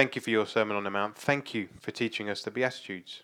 Thank 0.00 0.16
you 0.16 0.22
for 0.22 0.30
your 0.30 0.46
Sermon 0.46 0.78
on 0.78 0.84
the 0.84 0.90
Mount. 0.90 1.14
Thank 1.14 1.52
you 1.52 1.68
for 1.78 1.90
teaching 1.90 2.30
us 2.30 2.40
the 2.40 2.50
Beatitudes. 2.50 3.22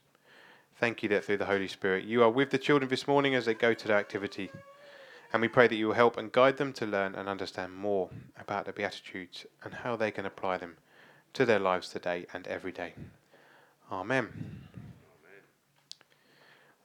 Thank 0.78 1.02
you 1.02 1.08
that 1.08 1.24
through 1.24 1.38
the 1.38 1.46
Holy 1.46 1.68
Spirit 1.68 2.04
you 2.04 2.22
are 2.22 2.28
with 2.28 2.50
the 2.50 2.58
children 2.58 2.90
this 2.90 3.08
morning 3.08 3.34
as 3.34 3.46
they 3.46 3.54
go 3.54 3.72
to 3.72 3.88
their 3.88 3.96
activity. 3.96 4.50
And 5.32 5.40
we 5.40 5.48
pray 5.48 5.68
that 5.68 5.74
you 5.74 5.86
will 5.86 5.94
help 5.94 6.18
and 6.18 6.30
guide 6.30 6.58
them 6.58 6.74
to 6.74 6.84
learn 6.84 7.14
and 7.14 7.30
understand 7.30 7.72
more 7.72 8.10
about 8.38 8.66
the 8.66 8.74
Beatitudes 8.74 9.46
and 9.64 9.72
how 9.72 9.96
they 9.96 10.10
can 10.10 10.26
apply 10.26 10.58
them 10.58 10.76
to 11.32 11.46
their 11.46 11.58
lives 11.58 11.88
today 11.88 12.26
and 12.34 12.46
every 12.46 12.72
day. 12.72 12.92
Amen. 13.90 14.68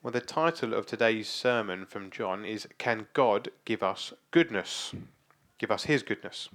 Well, 0.01 0.13
the 0.13 0.21
title 0.21 0.73
of 0.73 0.85
today's 0.85 1.27
sermon 1.27 1.85
from 1.85 2.11
John 2.11 2.45
is 2.45 2.65
Can 2.77 3.07
God 3.11 3.49
Give 3.65 3.83
Us 3.83 4.13
Goodness? 4.31 4.93
Give 5.57 5.69
us 5.69 5.83
His 5.83 6.01
goodness. 6.01 6.47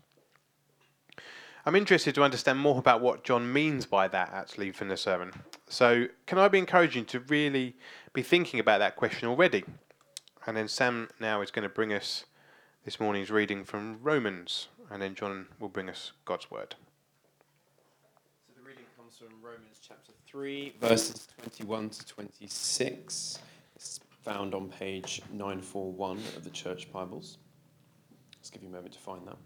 I'm 1.66 1.74
interested 1.74 2.14
to 2.14 2.22
understand 2.22 2.60
more 2.60 2.78
about 2.78 3.00
what 3.00 3.24
John 3.24 3.52
means 3.52 3.86
by 3.86 4.06
that 4.06 4.30
actually 4.32 4.70
from 4.70 4.86
the 4.86 4.96
sermon. 4.96 5.32
So, 5.68 6.06
can 6.24 6.38
I 6.38 6.46
be 6.46 6.60
encouraging 6.60 7.06
to 7.06 7.18
really 7.18 7.74
be 8.12 8.22
thinking 8.22 8.60
about 8.60 8.78
that 8.78 8.94
question 8.94 9.26
already? 9.28 9.64
And 10.46 10.56
then 10.56 10.68
Sam 10.68 11.08
now 11.18 11.42
is 11.42 11.50
going 11.50 11.64
to 11.64 11.68
bring 11.68 11.92
us 11.92 12.24
this 12.84 13.00
morning's 13.00 13.32
reading 13.32 13.64
from 13.64 13.98
Romans, 14.00 14.68
and 14.92 15.02
then 15.02 15.16
John 15.16 15.48
will 15.58 15.68
bring 15.68 15.90
us 15.90 16.12
God's 16.24 16.48
word. 16.52 16.76
So 18.46 18.52
the 18.56 18.62
reading 18.62 18.84
comes 18.96 19.18
from 19.18 19.34
Romans 19.42 19.80
chapter 19.82 20.12
3, 20.24 20.74
verses 20.80 21.26
21 21.42 21.90
to 21.90 22.06
26. 22.06 23.40
It's 23.74 23.98
found 24.22 24.54
on 24.54 24.68
page 24.68 25.20
941 25.32 26.18
of 26.36 26.44
the 26.44 26.50
Church 26.50 26.92
Bibles. 26.92 27.38
Let's 28.36 28.50
give 28.50 28.62
you 28.62 28.68
a 28.68 28.72
moment 28.72 28.92
to 28.92 29.00
find 29.00 29.26
that. 29.26 29.36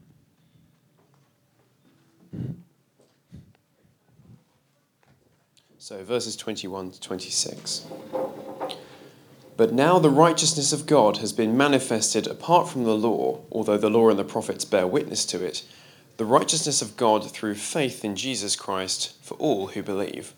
So, 5.82 6.04
verses 6.04 6.36
21 6.36 6.90
to 6.90 7.00
26. 7.00 7.86
But 9.56 9.73
now 9.73 9.98
the 9.98 10.10
righteousness 10.10 10.74
of 10.74 10.84
God 10.84 11.16
has 11.16 11.32
been 11.32 11.56
manifested 11.56 12.26
apart 12.26 12.68
from 12.68 12.84
the 12.84 12.95
law, 12.95 13.40
although 13.50 13.78
the 13.78 13.88
law 13.88 14.10
and 14.10 14.18
the 14.18 14.22
prophets 14.24 14.66
bear 14.66 14.87
witness 14.87 15.24
to 15.24 15.42
it, 15.42 15.64
the 16.18 16.26
righteousness 16.26 16.82
of 16.82 16.98
God 16.98 17.30
through 17.30 17.54
faith 17.54 18.04
in 18.04 18.14
Jesus 18.14 18.56
Christ 18.56 19.14
for 19.22 19.37
all 19.38 19.68
who 19.68 19.82
believe. 19.82 20.34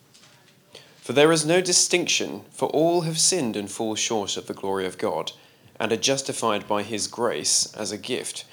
For 0.99 1.13
there 1.13 1.33
is 1.33 1.45
no 1.45 1.61
distinction, 1.61 2.43
for 2.53 2.69
all 2.69 3.01
have 3.01 3.19
sinned 3.19 3.57
and 3.57 3.69
fall 3.69 3.97
short 3.97 4.37
of 4.37 4.47
the 4.47 4.55
glory 4.55 4.87
of 4.87 4.97
God, 4.97 5.33
and 5.81 5.91
are 5.91 5.97
justified 5.97 6.69
by 6.69 6.85
his 6.85 7.09
grace 7.09 7.75
as 7.75 7.91
a 7.91 7.99
gift, 7.99 8.45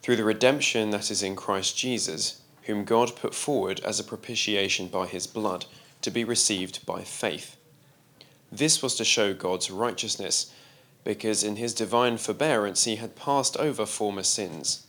through 0.00 0.16
the 0.16 0.24
redemption 0.24 0.88
that 0.92 1.10
is 1.10 1.22
in 1.22 1.36
Christ 1.36 1.76
Jesus, 1.76 2.40
whom 2.62 2.86
God 2.86 3.16
put 3.16 3.34
forward 3.34 3.80
as 3.80 4.00
a 4.00 4.04
propitiation 4.04 4.88
by 4.88 5.06
his 5.06 5.26
blood, 5.26 5.66
to 6.02 6.10
be 6.10 6.24
received 6.24 6.84
by 6.86 7.02
faith. 7.02 7.56
This 8.50 8.82
was 8.82 8.94
to 8.96 9.04
show 9.04 9.34
God's 9.34 9.70
righteousness, 9.70 10.52
because 11.04 11.44
in 11.44 11.56
his 11.56 11.74
divine 11.74 12.18
forbearance 12.18 12.84
he 12.84 12.96
had 12.96 13.16
passed 13.16 13.56
over 13.56 13.86
former 13.86 14.22
sins. 14.22 14.86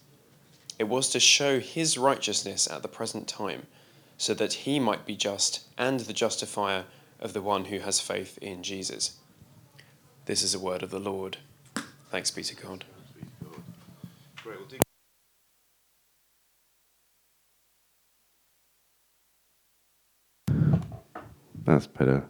It 0.77 0.88
was 0.88 1.09
to 1.09 1.19
show 1.19 1.59
his 1.59 1.97
righteousness 1.97 2.67
at 2.69 2.81
the 2.81 2.88
present 2.88 3.27
time, 3.27 3.67
so 4.17 4.33
that 4.33 4.53
he 4.53 4.79
might 4.79 5.05
be 5.05 5.16
just 5.16 5.66
and 5.77 6.01
the 6.01 6.13
justifier 6.13 6.85
of 7.19 7.33
the 7.33 7.41
one 7.41 7.66
who 7.66 7.79
has 7.79 7.99
faith 7.99 8.38
in 8.41 8.63
Jesus. 8.63 9.17
This 10.25 10.44
is 10.44 10.53
a 10.53 10.59
word 10.59 10.83
of 10.83 10.91
the 10.91 10.99
Lord. 10.99 11.38
Thanks 12.11 12.31
be 12.31 12.44
to 12.44 12.55
God. 12.55 12.85
That's 21.70 21.86
better. 21.86 22.28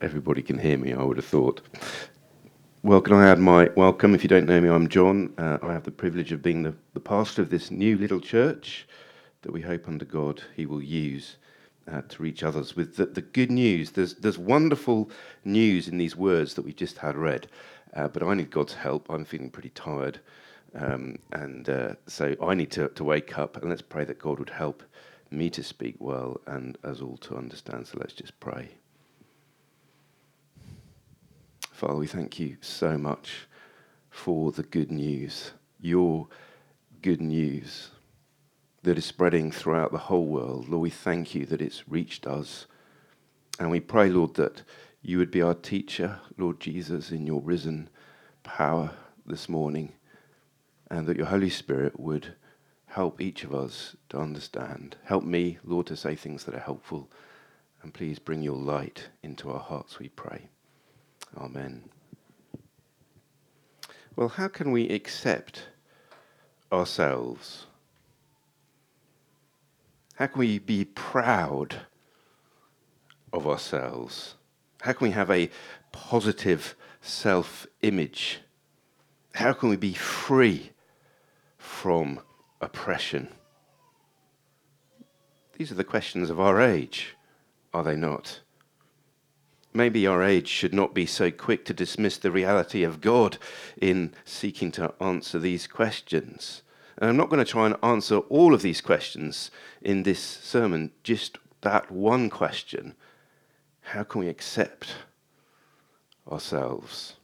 Everybody 0.00 0.42
can 0.42 0.56
hear 0.56 0.78
me, 0.78 0.92
I 0.92 1.02
would 1.02 1.16
have 1.16 1.26
thought. 1.26 1.60
Well, 2.84 3.00
can 3.00 3.14
I 3.14 3.28
add 3.28 3.40
my 3.40 3.68
welcome? 3.74 4.14
If 4.14 4.22
you 4.22 4.28
don't 4.28 4.46
know 4.46 4.60
me, 4.60 4.68
I'm 4.68 4.86
John. 4.86 5.34
Uh, 5.36 5.58
I 5.60 5.72
have 5.72 5.82
the 5.82 5.90
privilege 5.90 6.30
of 6.30 6.40
being 6.40 6.62
the, 6.62 6.72
the 6.94 7.00
pastor 7.00 7.42
of 7.42 7.50
this 7.50 7.72
new 7.72 7.98
little 7.98 8.20
church 8.20 8.86
that 9.42 9.50
we 9.50 9.60
hope 9.60 9.88
under 9.88 10.04
God 10.04 10.40
he 10.54 10.66
will 10.66 10.80
use 10.80 11.34
uh, 11.90 12.02
to 12.10 12.22
reach 12.22 12.44
others 12.44 12.76
with 12.76 12.94
the, 12.94 13.06
the, 13.06 13.22
good 13.22 13.50
news. 13.50 13.90
There's, 13.90 14.14
there's 14.14 14.38
wonderful 14.38 15.10
news 15.44 15.88
in 15.88 15.98
these 15.98 16.14
words 16.14 16.54
that 16.54 16.64
we 16.64 16.72
just 16.72 16.98
had 16.98 17.16
read, 17.16 17.48
uh, 17.94 18.06
but 18.06 18.22
I 18.22 18.34
need 18.34 18.52
God's 18.52 18.74
help. 18.74 19.10
I'm 19.10 19.24
feeling 19.24 19.50
pretty 19.50 19.70
tired. 19.70 20.20
Um, 20.76 21.18
and 21.32 21.68
uh, 21.68 21.94
so 22.06 22.36
I 22.40 22.54
need 22.54 22.70
to, 22.70 22.86
to 22.86 23.02
wake 23.02 23.36
up 23.36 23.56
and 23.56 23.68
let's 23.68 23.82
pray 23.82 24.04
that 24.04 24.20
God 24.20 24.38
would 24.38 24.50
help 24.50 24.84
me 25.32 25.50
to 25.50 25.62
speak 25.62 25.96
well 25.98 26.40
and 26.46 26.76
us 26.84 27.00
all 27.00 27.16
to 27.18 27.36
understand. 27.36 27.86
So 27.86 27.98
let's 27.98 28.12
just 28.12 28.38
pray. 28.40 28.70
Father, 31.70 31.96
we 31.96 32.06
thank 32.06 32.38
you 32.38 32.56
so 32.60 32.96
much 32.96 33.48
for 34.10 34.52
the 34.52 34.62
good 34.62 34.92
news, 34.92 35.52
your 35.80 36.28
good 37.00 37.20
news 37.20 37.88
that 38.82 38.98
is 38.98 39.04
spreading 39.04 39.50
throughout 39.50 39.90
the 39.90 39.98
whole 39.98 40.26
world. 40.26 40.68
Lord, 40.68 40.82
we 40.82 40.90
thank 40.90 41.34
you 41.34 41.46
that 41.46 41.62
it's 41.62 41.88
reached 41.88 42.26
us. 42.26 42.66
And 43.58 43.70
we 43.70 43.80
pray, 43.80 44.10
Lord, 44.10 44.34
that 44.34 44.62
you 45.02 45.18
would 45.18 45.30
be 45.30 45.42
our 45.42 45.54
teacher, 45.54 46.20
Lord 46.36 46.60
Jesus, 46.60 47.10
in 47.10 47.26
your 47.26 47.40
risen 47.40 47.88
power 48.42 48.90
this 49.26 49.48
morning, 49.48 49.92
and 50.90 51.06
that 51.06 51.16
your 51.16 51.26
Holy 51.26 51.50
Spirit 51.50 51.98
would 51.98 52.34
help 52.92 53.22
each 53.22 53.42
of 53.42 53.54
us 53.54 53.96
to 54.10 54.18
understand. 54.18 54.96
Help 55.04 55.24
me, 55.24 55.56
Lord, 55.64 55.86
to 55.86 55.96
say 55.96 56.14
things 56.14 56.44
that 56.44 56.54
are 56.54 56.60
helpful. 56.60 57.08
And 57.82 57.92
please 57.92 58.18
bring 58.18 58.42
your 58.42 58.56
light 58.56 59.08
into 59.22 59.50
our 59.50 59.58
hearts, 59.58 59.98
we 59.98 60.10
pray. 60.10 60.42
Amen. 61.38 61.84
Well, 64.14 64.28
how 64.28 64.48
can 64.48 64.72
we 64.72 64.90
accept 64.90 65.68
ourselves? 66.70 67.64
How 70.16 70.26
can 70.26 70.40
we 70.40 70.58
be 70.58 70.84
proud 70.84 71.86
of 73.32 73.46
ourselves? 73.46 74.34
How 74.82 74.92
can 74.92 75.06
we 75.06 75.12
have 75.12 75.30
a 75.30 75.48
positive 75.92 76.74
self 77.00 77.66
image? 77.80 78.40
How 79.34 79.54
can 79.54 79.70
we 79.70 79.76
be 79.76 79.94
free 79.94 80.72
from 81.56 82.20
oppression? 82.62 83.28
These 85.58 85.70
are 85.70 85.76
the 85.76 85.84
questions 85.84 86.30
of 86.30 86.40
our 86.40 86.60
age, 86.60 87.16
are 87.74 87.84
they 87.84 87.96
not? 87.96 88.40
Maybe 89.74 90.06
our 90.06 90.22
age 90.22 90.48
should 90.48 90.74
not 90.74 90.94
be 90.94 91.06
so 91.06 91.30
quick 91.30 91.64
to 91.66 91.74
dismiss 91.74 92.18
the 92.18 92.30
reality 92.30 92.82
of 92.82 93.00
God 93.00 93.38
in 93.80 94.14
seeking 94.24 94.70
to 94.72 94.94
answer 95.00 95.38
these 95.38 95.66
questions. 95.66 96.62
And 96.98 97.08
I'm 97.08 97.16
not 97.16 97.30
going 97.30 97.44
to 97.44 97.50
try 97.50 97.66
and 97.66 97.76
answer 97.82 98.18
all 98.18 98.54
of 98.54 98.62
these 98.62 98.80
questions 98.80 99.50
in 99.80 100.02
this 100.02 100.20
sermon, 100.20 100.90
just 101.02 101.38
that 101.62 101.90
one 101.90 102.28
question 102.28 102.94
How 103.80 104.04
can 104.04 104.20
we 104.20 104.28
accept 104.28 104.94
ourselves? 106.30 107.14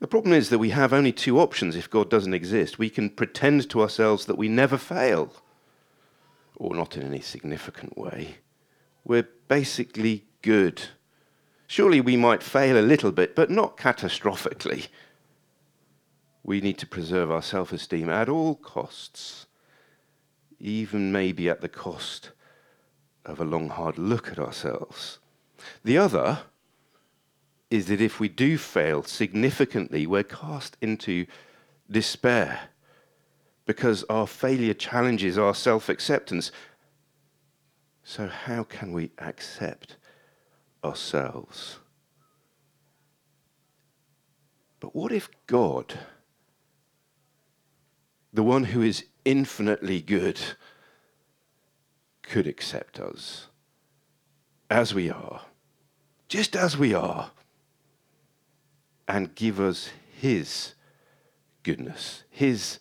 The 0.00 0.08
problem 0.08 0.32
is 0.32 0.48
that 0.50 0.58
we 0.58 0.70
have 0.70 0.92
only 0.92 1.12
two 1.12 1.38
options 1.38 1.76
if 1.76 1.90
God 1.90 2.10
doesn't 2.10 2.34
exist. 2.34 2.78
We 2.78 2.90
can 2.90 3.10
pretend 3.10 3.68
to 3.70 3.80
ourselves 3.80 4.26
that 4.26 4.38
we 4.38 4.48
never 4.48 4.78
fail, 4.78 5.32
or 6.56 6.74
not 6.74 6.96
in 6.96 7.02
any 7.02 7.20
significant 7.20 7.96
way. 7.96 8.36
We're 9.04 9.28
basically 9.48 10.24
good. 10.42 10.82
Surely 11.66 12.00
we 12.00 12.16
might 12.16 12.42
fail 12.42 12.78
a 12.78 12.80
little 12.80 13.12
bit, 13.12 13.34
but 13.34 13.50
not 13.50 13.76
catastrophically. 13.76 14.88
We 16.42 16.60
need 16.60 16.78
to 16.78 16.86
preserve 16.86 17.30
our 17.30 17.42
self 17.42 17.72
esteem 17.72 18.08
at 18.08 18.28
all 18.28 18.54
costs, 18.54 19.46
even 20.58 21.12
maybe 21.12 21.48
at 21.48 21.60
the 21.60 21.68
cost 21.68 22.30
of 23.24 23.40
a 23.40 23.44
long, 23.44 23.68
hard 23.68 23.98
look 23.98 24.28
at 24.28 24.38
ourselves. 24.38 25.18
The 25.84 25.98
other 25.98 26.40
is 27.70 27.86
that 27.86 28.00
if 28.00 28.18
we 28.18 28.28
do 28.28 28.56
fail 28.58 29.02
significantly, 29.02 30.06
we're 30.06 30.22
cast 30.22 30.76
into 30.80 31.26
despair 31.90 32.60
because 33.66 34.04
our 34.04 34.26
failure 34.26 34.74
challenges 34.74 35.36
our 35.36 35.54
self 35.54 35.88
acceptance. 35.88 36.50
So, 38.02 38.26
how 38.26 38.62
can 38.62 38.92
we 38.92 39.10
accept 39.18 39.96
ourselves. 40.84 41.78
But 44.80 44.94
what 44.94 45.12
if 45.12 45.28
God, 45.46 45.98
the 48.32 48.42
one 48.42 48.64
who 48.64 48.82
is 48.82 49.04
infinitely 49.24 50.00
good, 50.00 50.38
could 52.22 52.46
accept 52.46 53.00
us 53.00 53.48
as 54.70 54.94
we 54.94 55.10
are, 55.10 55.42
just 56.28 56.54
as 56.54 56.76
we 56.76 56.94
are, 56.94 57.30
and 59.08 59.34
give 59.34 59.58
us 59.58 59.90
His 60.12 60.74
goodness, 61.62 62.22
His 62.30 62.78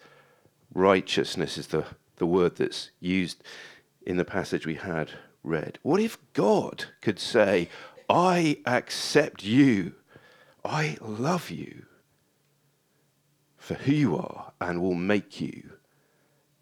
righteousness 0.74 1.58
is 1.58 1.68
the, 1.68 1.86
the 2.18 2.26
word 2.26 2.58
that's 2.58 2.92
used 3.00 3.44
in 4.06 4.18
the 4.18 4.26
passage 4.26 4.68
we 4.68 4.76
had 4.76 5.12
read. 5.44 5.80
What 5.82 6.02
if 6.02 6.18
God 6.34 6.86
could 7.02 7.20
say, 7.20 7.70
I 8.10 8.60
accept 8.66 9.44
you, 9.44 9.94
I 10.64 10.98
love 11.02 11.50
you 11.50 11.86
for 13.58 13.74
who 13.76 13.92
you 13.92 14.18
are, 14.18 14.52
and 14.62 14.82
will 14.82 14.96
make 14.96 15.42
you 15.42 15.72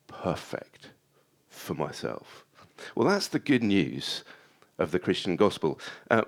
perfect 0.08 0.92
for 1.50 1.74
myself? 1.74 2.46
Well, 2.96 3.08
that's 3.08 3.28
the 3.28 3.40
good 3.40 3.64
news 3.64 4.24
of 4.78 4.92
the 4.92 5.00
Christian 5.00 5.36
gospel. 5.36 5.80
Uh, 6.10 6.24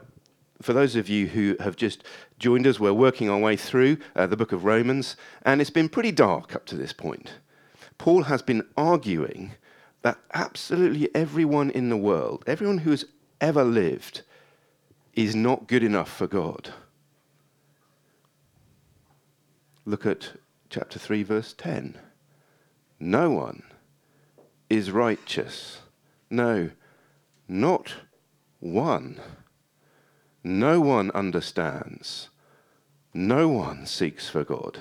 for 0.61 0.73
those 0.73 0.95
of 0.95 1.09
you 1.09 1.27
who 1.27 1.55
have 1.59 1.75
just 1.75 2.03
joined 2.37 2.67
us, 2.67 2.79
we're 2.79 2.93
working 2.93 3.29
our 3.29 3.39
way 3.39 3.55
through 3.55 3.97
uh, 4.15 4.27
the 4.27 4.37
book 4.37 4.51
of 4.51 4.63
Romans, 4.63 5.15
and 5.43 5.59
it's 5.59 5.69
been 5.69 5.89
pretty 5.89 6.11
dark 6.11 6.55
up 6.55 6.65
to 6.67 6.75
this 6.75 6.93
point. 6.93 7.33
Paul 7.97 8.23
has 8.23 8.41
been 8.41 8.63
arguing 8.75 9.53
that 10.03 10.19
absolutely 10.33 11.09
everyone 11.15 11.69
in 11.71 11.89
the 11.89 11.97
world, 11.97 12.43
everyone 12.47 12.79
who 12.79 12.91
has 12.91 13.05
ever 13.41 13.63
lived, 13.63 14.21
is 15.13 15.35
not 15.35 15.67
good 15.67 15.83
enough 15.83 16.11
for 16.11 16.27
God. 16.27 16.73
Look 19.85 20.05
at 20.05 20.33
chapter 20.69 20.99
3, 20.99 21.23
verse 21.23 21.53
10. 21.57 21.97
No 22.99 23.31
one 23.31 23.63
is 24.69 24.91
righteous. 24.91 25.79
No, 26.29 26.69
not 27.47 27.95
one. 28.59 29.19
No 30.47 30.79
one 30.79 31.11
understands. 31.11 32.29
No 33.13 33.49
one 33.49 33.85
seeks 33.85 34.29
for 34.29 34.45
God. 34.45 34.79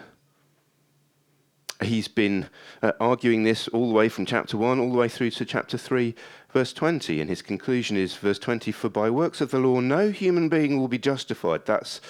He's 1.83 2.07
been 2.07 2.49
uh, 2.81 2.93
arguing 3.01 3.43
this 3.43 3.67
all 3.69 3.89
the 3.89 3.95
way 3.95 4.09
from 4.09 4.27
chapter 4.27 4.57
1 4.57 4.79
all 4.79 4.93
the 4.93 4.97
way 4.97 5.09
through 5.09 5.33
to 5.33 5.45
chapter 5.45 5.77
3, 5.77 6.15
verse 6.53 6.73
20. 6.73 7.21
And 7.21 7.29
his 7.29 7.43
conclusion 7.43 7.97
is 7.97 8.15
verse 8.15 8.39
20 8.39 8.71
For 8.71 8.89
by 8.89 9.11
works 9.11 9.41
of 9.41 9.51
the 9.51 9.59
law, 9.59 9.81
no 9.81 10.13
human 10.13 10.49
being 10.49 10.79
will 10.79 10.87
be 10.87 10.99
justified. 10.99 11.67
That's 11.67 12.01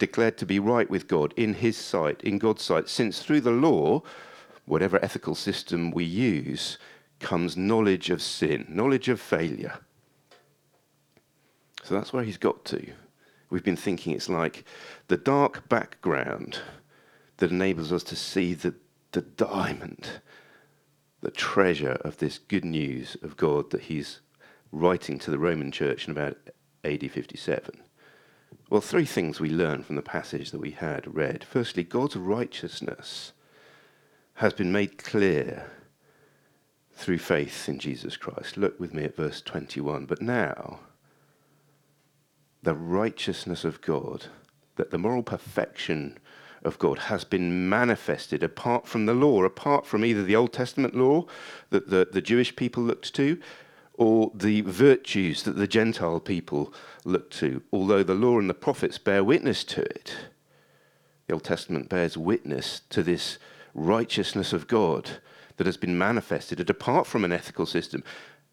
declared 0.00 0.36
to 0.38 0.46
be 0.46 0.58
right 0.58 0.90
with 0.90 1.06
God 1.06 1.32
in 1.36 1.54
his 1.54 1.76
sight, 1.76 2.20
in 2.24 2.38
God's 2.38 2.64
sight, 2.64 2.88
since 2.88 3.22
through 3.22 3.42
the 3.42 3.52
law, 3.52 4.02
whatever 4.66 5.02
ethical 5.04 5.36
system 5.36 5.92
we 5.92 6.02
use, 6.02 6.78
comes 7.20 7.56
knowledge 7.56 8.10
of 8.10 8.20
sin, 8.20 8.66
knowledge 8.68 9.08
of 9.08 9.20
failure. 9.20 9.78
So 11.84 11.94
that's 11.94 12.12
where 12.12 12.24
he's 12.24 12.38
got 12.38 12.64
to. 12.64 12.92
We've 13.54 13.62
been 13.62 13.76
thinking 13.76 14.14
it's 14.14 14.28
like 14.28 14.64
the 15.06 15.16
dark 15.16 15.68
background 15.68 16.58
that 17.36 17.52
enables 17.52 17.92
us 17.92 18.02
to 18.02 18.16
see 18.16 18.52
the 18.52 18.74
the 19.12 19.20
diamond, 19.20 20.10
the 21.20 21.30
treasure 21.30 21.96
of 22.00 22.16
this 22.16 22.36
good 22.36 22.64
news 22.64 23.16
of 23.22 23.36
God 23.36 23.70
that 23.70 23.82
he's 23.82 24.22
writing 24.72 25.20
to 25.20 25.30
the 25.30 25.38
Roman 25.38 25.70
church 25.70 26.08
in 26.08 26.10
about 26.10 26.36
AD 26.82 27.08
57? 27.08 27.80
Well, 28.70 28.80
three 28.80 29.04
things 29.04 29.38
we 29.38 29.50
learn 29.50 29.84
from 29.84 29.94
the 29.94 30.02
passage 30.02 30.50
that 30.50 30.60
we 30.60 30.72
had 30.72 31.14
read. 31.14 31.44
Firstly, 31.44 31.84
God's 31.84 32.16
righteousness 32.16 33.34
has 34.34 34.52
been 34.52 34.72
made 34.72 34.98
clear 34.98 35.70
through 36.92 37.18
faith 37.18 37.68
in 37.68 37.78
Jesus 37.78 38.16
Christ. 38.16 38.56
Look 38.56 38.80
with 38.80 38.92
me 38.92 39.04
at 39.04 39.14
verse 39.14 39.40
21. 39.40 40.06
But 40.06 40.20
now, 40.20 40.80
the 42.64 42.74
righteousness 42.74 43.64
of 43.64 43.80
God, 43.80 44.26
that 44.76 44.90
the 44.90 44.98
moral 44.98 45.22
perfection 45.22 46.18
of 46.64 46.78
God 46.78 46.98
has 46.98 47.22
been 47.22 47.68
manifested 47.68 48.42
apart 48.42 48.88
from 48.88 49.04
the 49.04 49.12
law, 49.12 49.44
apart 49.44 49.86
from 49.86 50.04
either 50.04 50.22
the 50.22 50.34
Old 50.34 50.52
Testament 50.52 50.94
law 50.94 51.26
that 51.68 51.90
the, 51.90 52.08
the 52.10 52.22
Jewish 52.22 52.56
people 52.56 52.82
looked 52.82 53.14
to 53.14 53.38
or 53.92 54.32
the 54.34 54.62
virtues 54.62 55.42
that 55.42 55.56
the 55.56 55.68
Gentile 55.68 56.20
people 56.20 56.72
looked 57.04 57.38
to, 57.38 57.62
although 57.70 58.02
the 58.02 58.14
law 58.14 58.38
and 58.38 58.48
the 58.48 58.54
prophets 58.54 58.98
bear 58.98 59.22
witness 59.22 59.62
to 59.62 59.82
it. 59.82 60.16
The 61.26 61.34
Old 61.34 61.44
Testament 61.44 61.90
bears 61.90 62.16
witness 62.16 62.80
to 62.90 63.02
this 63.02 63.38
righteousness 63.74 64.52
of 64.52 64.66
God 64.66 65.10
that 65.58 65.66
has 65.66 65.76
been 65.76 65.96
manifested, 65.96 66.68
apart 66.68 67.06
from 67.06 67.24
an 67.24 67.32
ethical 67.32 67.66
system, 67.66 68.02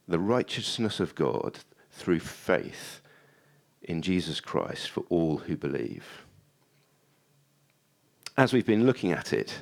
the 0.07 0.19
righteousness 0.19 0.99
of 0.99 1.15
God 1.15 1.59
through 1.91 2.19
faith 2.19 3.00
in 3.83 4.01
Jesus 4.01 4.39
Christ 4.39 4.89
for 4.89 5.03
all 5.09 5.37
who 5.37 5.57
believe 5.57 6.23
as 8.37 8.53
we've 8.53 8.65
been 8.65 8.85
looking 8.85 9.11
at 9.11 9.33
it, 9.33 9.59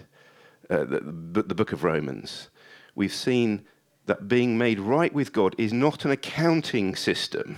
uh, 0.70 0.86
the, 0.86 1.44
the 1.46 1.56
book 1.56 1.72
of 1.72 1.84
Romans, 1.84 2.50
we've 2.96 3.14
seen 3.14 3.66
that 4.06 4.28
being 4.28 4.58
made 4.58 4.80
right 4.80 5.14
with 5.14 5.34
God 5.34 5.56
is 5.58 5.74
not 5.74 6.06
an 6.06 6.12
accounting 6.12 6.96
system. 6.96 7.58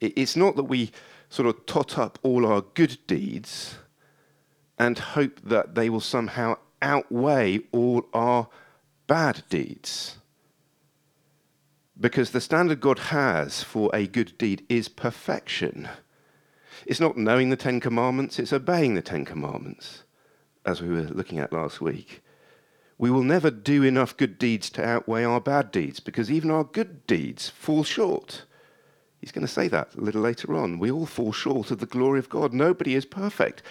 It's 0.00 0.36
not 0.36 0.56
that 0.56 0.64
we 0.64 0.90
sort 1.28 1.48
of 1.48 1.64
tot 1.66 1.98
up 1.98 2.18
all 2.22 2.46
our 2.46 2.62
good 2.62 2.98
deeds 3.06 3.76
and 4.78 4.98
hope 4.98 5.40
that 5.42 5.74
they 5.74 5.88
will 5.88 6.00
somehow 6.00 6.56
outweigh 6.82 7.60
all 7.72 8.06
our 8.12 8.48
bad 9.06 9.42
deeds. 9.48 10.18
Because 11.98 12.30
the 12.30 12.40
standard 12.40 12.80
God 12.80 12.98
has 12.98 13.62
for 13.62 13.90
a 13.94 14.06
good 14.06 14.36
deed 14.36 14.64
is 14.68 14.88
perfection. 14.88 15.88
It's 16.86 17.00
not 17.00 17.16
knowing 17.16 17.50
the 17.50 17.56
Ten 17.56 17.80
Commandments, 17.80 18.38
it's 18.38 18.52
obeying 18.52 18.94
the 18.94 19.02
Ten 19.02 19.24
Commandments, 19.24 20.02
as 20.66 20.82
we 20.82 20.88
were 20.88 21.02
looking 21.02 21.38
at 21.38 21.52
last 21.52 21.80
week. 21.80 22.22
We 22.98 23.10
will 23.10 23.22
never 23.22 23.50
do 23.50 23.82
enough 23.82 24.16
good 24.16 24.38
deeds 24.38 24.70
to 24.70 24.84
outweigh 24.84 25.24
our 25.24 25.40
bad 25.40 25.70
deeds 25.70 26.00
because 26.00 26.30
even 26.30 26.50
our 26.50 26.64
good 26.64 27.06
deeds 27.06 27.48
fall 27.48 27.84
short. 27.84 28.44
He's 29.20 29.32
going 29.32 29.46
to 29.46 29.52
say 29.52 29.68
that 29.68 29.94
a 29.94 30.00
little 30.00 30.20
later 30.20 30.54
on. 30.54 30.78
We 30.78 30.90
all 30.90 31.06
fall 31.06 31.32
short 31.32 31.70
of 31.70 31.78
the 31.78 31.86
glory 31.86 32.18
of 32.18 32.28
God. 32.28 32.52
Nobody 32.52 32.94
is 32.94 33.04
perfect. 33.04 33.62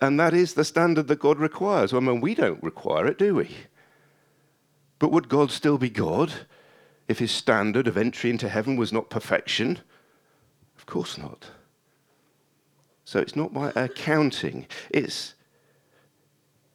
And 0.00 0.18
that 0.18 0.34
is 0.34 0.54
the 0.54 0.64
standard 0.64 1.06
that 1.08 1.20
God 1.20 1.38
requires. 1.38 1.92
I 1.92 2.00
mean, 2.00 2.20
we 2.20 2.34
don't 2.34 2.62
require 2.62 3.06
it, 3.06 3.18
do 3.18 3.36
we? 3.36 3.50
But 4.98 5.12
would 5.12 5.28
God 5.28 5.50
still 5.50 5.78
be 5.78 5.90
God 5.90 6.32
if 7.12 7.18
his 7.18 7.30
standard 7.30 7.86
of 7.86 7.96
entry 7.96 8.30
into 8.30 8.48
heaven 8.48 8.74
was 8.74 8.92
not 8.92 9.10
perfection? 9.10 9.78
Of 10.76 10.86
course 10.86 11.16
not. 11.18 11.46
So 13.04 13.20
it's 13.20 13.36
not 13.36 13.52
by 13.52 13.70
accounting, 13.76 14.66
it's, 14.90 15.34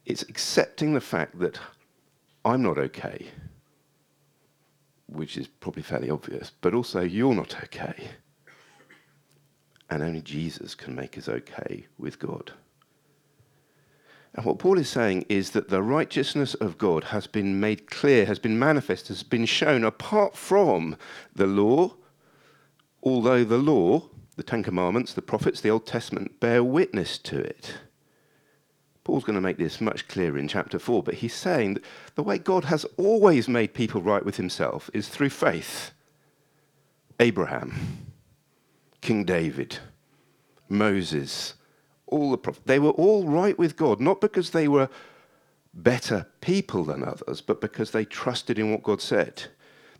it's 0.06 0.22
accepting 0.22 0.94
the 0.94 1.00
fact 1.00 1.38
that 1.40 1.58
I'm 2.44 2.62
not 2.62 2.78
okay, 2.78 3.26
which 5.06 5.36
is 5.36 5.48
probably 5.48 5.82
fairly 5.82 6.08
obvious, 6.08 6.52
but 6.60 6.72
also 6.72 7.00
you're 7.00 7.34
not 7.34 7.56
okay. 7.64 8.08
And 9.90 10.02
only 10.02 10.20
Jesus 10.20 10.74
can 10.74 10.94
make 10.94 11.18
us 11.18 11.28
okay 11.28 11.86
with 11.98 12.18
God. 12.18 12.52
And 14.34 14.44
what 14.44 14.58
Paul 14.58 14.78
is 14.78 14.88
saying 14.88 15.26
is 15.28 15.50
that 15.50 15.68
the 15.68 15.82
righteousness 15.82 16.54
of 16.54 16.78
God 16.78 17.04
has 17.04 17.26
been 17.26 17.58
made 17.58 17.90
clear, 17.90 18.26
has 18.26 18.38
been 18.38 18.58
manifest, 18.58 19.08
has 19.08 19.22
been 19.22 19.46
shown 19.46 19.84
apart 19.84 20.36
from 20.36 20.96
the 21.34 21.46
law, 21.46 21.94
although 23.02 23.42
the 23.44 23.58
law 23.58 24.08
the 24.38 24.44
Ten 24.44 24.62
Commandments, 24.62 25.12
the 25.12 25.20
prophets, 25.20 25.60
the 25.60 25.68
Old 25.68 25.84
Testament 25.84 26.38
bear 26.38 26.62
witness 26.62 27.18
to 27.18 27.40
it. 27.40 27.74
Paul's 29.02 29.24
going 29.24 29.34
to 29.34 29.40
make 29.40 29.58
this 29.58 29.80
much 29.80 30.06
clearer 30.06 30.38
in 30.38 30.46
chapter 30.46 30.78
4, 30.78 31.02
but 31.02 31.14
he's 31.14 31.34
saying 31.34 31.74
that 31.74 31.82
the 32.14 32.22
way 32.22 32.38
God 32.38 32.66
has 32.66 32.84
always 32.96 33.48
made 33.48 33.74
people 33.74 34.00
right 34.00 34.24
with 34.24 34.36
himself 34.36 34.90
is 34.94 35.08
through 35.08 35.30
faith. 35.30 35.90
Abraham, 37.18 38.06
King 39.00 39.24
David, 39.24 39.78
Moses, 40.68 41.54
all 42.08 42.30
the 42.30 42.38
prophets, 42.38 42.66
they 42.66 42.78
were 42.78 42.90
all 42.90 43.26
right 43.26 43.58
with 43.58 43.76
God, 43.76 44.00
not 44.00 44.20
because 44.20 44.50
they 44.50 44.68
were 44.68 44.88
better 45.74 46.26
people 46.40 46.84
than 46.84 47.04
others, 47.04 47.40
but 47.40 47.60
because 47.60 47.90
they 47.90 48.04
trusted 48.04 48.58
in 48.58 48.70
what 48.70 48.82
God 48.82 49.00
said 49.00 49.44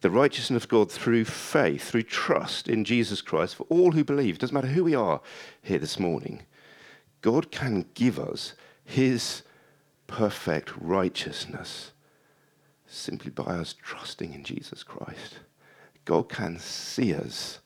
the 0.01 0.11
righteousness 0.11 0.65
of 0.65 0.69
God 0.69 0.91
through 0.91 1.25
faith, 1.25 1.91
through 1.91 2.05
trust 2.05 2.69
in 2.69 2.85
Jesus 2.85 3.21
Christ 3.21 3.57
for 3.57 3.65
all 3.65 3.93
who 3.93 4.05
believe. 4.05 4.39
Doesn't 4.39 4.55
matter 4.55 4.69
who 4.69 4.85
we 4.85 4.95
are 4.95 5.21
here 5.63 5.79
this 5.79 5.99
morning. 5.99 6.43
God 7.21 7.51
can 7.51 7.85
give 7.95 8.19
us 8.19 8.55
his 8.85 9.43
perfect 10.07 10.71
righteousness 10.81 11.93
simply 12.87 13.31
by 13.31 13.45
us 13.45 13.75
trusting 13.83 14.33
in 14.33 14.45
Jesus 14.45 14.83
Christ. 14.83 15.41
God 16.05 16.29
can 16.29 16.59
see 16.59 17.13
us 17.13 17.59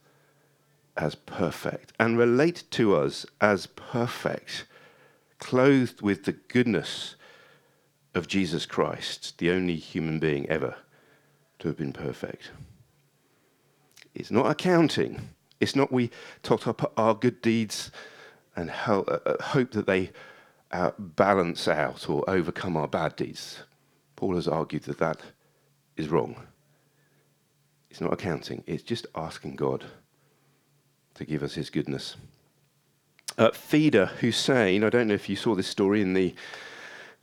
as 0.96 1.14
perfect 1.14 1.92
and 1.98 2.18
relate 2.18 2.64
to 2.70 2.94
us 2.94 3.24
as 3.40 3.66
perfect, 3.66 4.66
clothed 5.38 6.02
with 6.02 6.24
the 6.24 6.32
goodness 6.32 7.16
of 8.14 8.28
Jesus 8.28 8.66
Christ, 8.66 9.38
the 9.38 9.50
only 9.50 9.76
human 9.76 10.18
being 10.18 10.48
ever 10.48 10.76
to 11.58 11.68
have 11.68 11.78
been 11.78 11.92
perfect. 11.92 12.50
It's 14.14 14.30
not 14.30 14.50
accounting. 14.50 15.30
It's 15.60 15.76
not 15.76 15.92
we 15.92 16.10
tot 16.42 16.66
up 16.66 16.92
our 16.98 17.14
good 17.14 17.40
deeds 17.40 17.90
and 18.54 18.70
uh, 18.86 19.00
uh, 19.00 19.42
hope 19.42 19.70
that 19.70 19.86
they 19.86 20.10
uh, 20.70 20.90
balance 20.98 21.68
out 21.68 22.08
or 22.10 22.28
overcome 22.28 22.76
our 22.76 22.88
bad 22.88 23.16
deeds. 23.16 23.60
Paul 24.16 24.34
has 24.34 24.48
argued 24.48 24.82
that 24.84 24.98
that 24.98 25.20
is 25.96 26.08
wrong. 26.08 26.36
It's 27.90 28.00
not 28.00 28.12
accounting, 28.12 28.64
it's 28.66 28.82
just 28.82 29.06
asking 29.14 29.56
God 29.56 29.84
to 31.14 31.24
give 31.24 31.42
us 31.42 31.54
his 31.54 31.70
goodness. 31.70 32.16
Uh, 33.38 33.50
Fida 33.50 34.06
Hussein, 34.20 34.84
I 34.84 34.90
don't 34.90 35.08
know 35.08 35.14
if 35.14 35.28
you 35.28 35.36
saw 35.36 35.54
this 35.54 35.66
story 35.66 36.02
in 36.02 36.12
the 36.14 36.34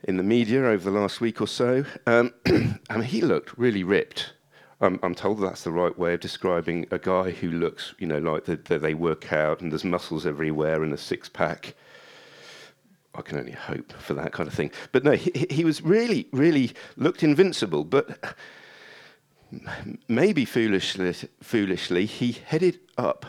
in 0.06 0.18
the 0.18 0.24
media 0.24 0.64
over 0.66 0.90
the 0.90 0.98
last 0.98 1.20
week 1.20 1.42
or 1.42 1.48
so. 1.48 1.84
Um, 2.08 2.34
I 2.46 2.98
mean, 2.98 3.02
he 3.04 3.22
looked 3.22 3.58
really 3.58 3.84
ripped. 3.84 4.34
I'm, 4.82 4.98
I'm, 5.04 5.14
told 5.14 5.42
that's 5.42 5.66
the 5.66 5.72
right 5.72 5.98
way 6.00 6.14
of 6.14 6.22
describing 6.22 6.86
a 6.90 6.98
guy 6.98 7.32
who 7.32 7.52
looks, 7.52 7.94
you 8.00 8.08
know, 8.08 8.20
like 8.20 8.46
the, 8.46 8.56
the, 8.56 8.80
they 8.80 8.94
work 8.94 9.34
out 9.34 9.60
and 9.60 9.72
there's 9.72 9.84
muscles 9.84 10.26
everywhere 10.26 10.84
and 10.84 10.94
a 10.94 10.98
six 10.98 11.28
pack. 11.28 11.76
I 13.14 13.22
can 13.22 13.40
only 13.40 13.52
hope 13.52 13.92
for 13.92 14.14
that 14.14 14.32
kind 14.32 14.48
of 14.48 14.54
thing. 14.54 14.72
But 14.94 15.04
no, 15.04 15.12
he, 15.12 15.48
he 15.50 15.66
was 15.66 15.82
really, 15.82 16.30
really 16.32 16.72
looked 16.96 17.24
invincible. 17.24 17.84
But 17.84 18.38
maybe 20.08 20.46
foolishly, 20.46 21.14
foolishly, 21.42 22.06
he 22.06 22.32
headed 22.32 22.80
up 22.98 23.26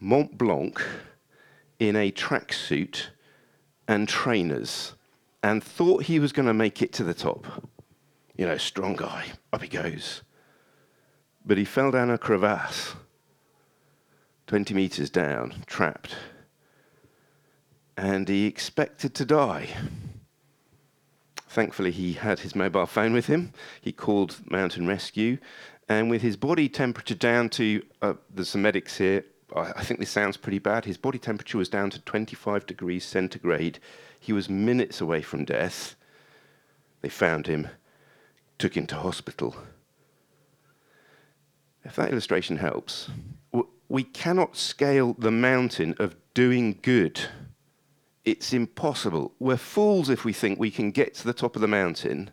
Mont 0.00 0.36
Blanc 0.36 0.82
in 1.78 1.96
a 1.96 2.10
tracksuit 2.10 3.08
and 3.88 4.08
trainers 4.08 4.94
and 5.42 5.62
thought 5.62 6.04
he 6.04 6.18
was 6.18 6.32
going 6.32 6.46
to 6.46 6.54
make 6.54 6.82
it 6.82 6.92
to 6.94 7.04
the 7.04 7.14
top. 7.14 7.46
You 8.36 8.46
know, 8.46 8.56
strong 8.56 8.96
guy, 8.96 9.26
up 9.52 9.62
he 9.62 9.68
goes. 9.68 10.22
But 11.44 11.58
he 11.58 11.64
fell 11.64 11.90
down 11.90 12.10
a 12.10 12.18
crevasse, 12.18 12.94
20 14.48 14.74
meters 14.74 15.10
down, 15.10 15.54
trapped. 15.66 16.16
And 17.96 18.28
he 18.28 18.46
expected 18.46 19.14
to 19.14 19.24
die. 19.24 19.68
Thankfully, 21.48 21.92
he 21.92 22.14
had 22.14 22.40
his 22.40 22.54
mobile 22.54 22.84
phone 22.84 23.14
with 23.14 23.26
him. 23.26 23.52
He 23.80 23.92
called 23.92 24.40
mountain 24.50 24.86
rescue. 24.86 25.38
And 25.88 26.10
with 26.10 26.20
his 26.20 26.36
body 26.36 26.68
temperature 26.68 27.14
down 27.14 27.48
to, 27.50 27.82
uh, 28.02 28.14
there's 28.28 28.50
some 28.50 28.62
medics 28.62 28.98
here, 28.98 29.24
I 29.54 29.84
think 29.84 30.00
this 30.00 30.10
sounds 30.10 30.36
pretty 30.36 30.58
bad. 30.58 30.84
His 30.84 30.96
body 30.96 31.18
temperature 31.18 31.58
was 31.58 31.68
down 31.68 31.90
to 31.90 32.00
25 32.00 32.66
degrees 32.66 33.04
centigrade. 33.04 33.78
He 34.18 34.32
was 34.32 34.48
minutes 34.48 35.00
away 35.00 35.22
from 35.22 35.44
death. 35.44 35.94
They 37.00 37.08
found 37.08 37.46
him, 37.46 37.68
took 38.58 38.76
him 38.76 38.86
to 38.88 38.96
hospital. 38.96 39.54
If 41.84 41.94
that 41.94 42.10
illustration 42.10 42.56
helps, 42.56 43.08
we 43.88 44.02
cannot 44.02 44.56
scale 44.56 45.14
the 45.16 45.30
mountain 45.30 45.94
of 46.00 46.16
doing 46.34 46.80
good. 46.82 47.20
It's 48.24 48.52
impossible. 48.52 49.32
We're 49.38 49.56
fools 49.56 50.10
if 50.10 50.24
we 50.24 50.32
think 50.32 50.58
we 50.58 50.72
can 50.72 50.90
get 50.90 51.14
to 51.14 51.24
the 51.24 51.32
top 51.32 51.54
of 51.54 51.62
the 51.62 51.68
mountain 51.68 52.30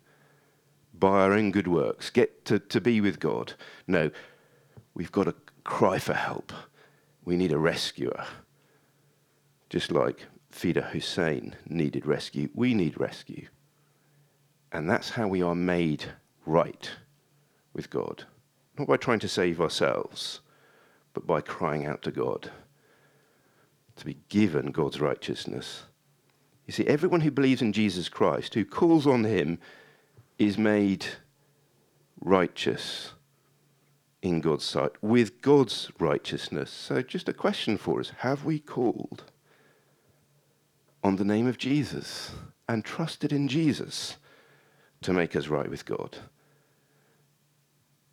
by 0.93 1.21
our 1.21 1.33
own 1.33 1.51
good 1.51 1.67
works, 1.67 2.09
get 2.09 2.45
to, 2.45 2.57
to 2.57 2.81
be 2.81 3.01
with 3.01 3.19
God. 3.19 3.53
No, 3.85 4.09
we've 4.95 5.11
got 5.11 5.25
to 5.25 5.35
cry 5.63 5.99
for 5.99 6.13
help. 6.13 6.51
We 7.25 7.37
need 7.37 7.51
a 7.51 7.57
rescuer. 7.57 8.25
Just 9.69 9.91
like 9.91 10.25
Fida 10.51 10.81
Hussein 10.81 11.55
needed 11.67 12.05
rescue, 12.05 12.49
we 12.53 12.73
need 12.73 12.99
rescue. 12.99 13.47
And 14.71 14.89
that's 14.89 15.11
how 15.11 15.27
we 15.27 15.41
are 15.41 15.55
made 15.55 16.05
right 16.45 16.91
with 17.73 17.89
God. 17.89 18.25
Not 18.77 18.87
by 18.87 18.97
trying 18.97 19.19
to 19.19 19.27
save 19.27 19.61
ourselves, 19.61 20.41
but 21.13 21.27
by 21.27 21.41
crying 21.41 21.85
out 21.85 22.01
to 22.03 22.11
God 22.11 22.51
to 23.95 24.05
be 24.05 24.17
given 24.29 24.71
God's 24.71 24.99
righteousness. 24.99 25.83
You 26.65 26.73
see, 26.73 26.87
everyone 26.87 27.21
who 27.21 27.31
believes 27.31 27.61
in 27.61 27.73
Jesus 27.73 28.09
Christ, 28.09 28.53
who 28.53 28.65
calls 28.65 29.05
on 29.05 29.23
him, 29.23 29.59
is 30.39 30.57
made 30.57 31.05
righteous 32.19 33.13
in 34.23 34.39
God's 34.39 34.63
sight 34.63 34.91
with 35.01 35.41
God's 35.41 35.91
righteousness. 35.99 36.71
So, 36.71 37.01
just 37.01 37.29
a 37.29 37.33
question 37.33 37.77
for 37.77 37.99
us 37.99 38.11
Have 38.19 38.45
we 38.45 38.57
called 38.57 39.25
on 41.03 41.17
the 41.17 41.25
name 41.25 41.45
of 41.45 41.57
Jesus 41.57 42.31
and 42.67 42.83
trusted 42.83 43.33
in 43.33 43.47
Jesus 43.49 44.15
to 45.01 45.13
make 45.13 45.35
us 45.35 45.49
right 45.49 45.69
with 45.69 45.85
God? 45.85 46.17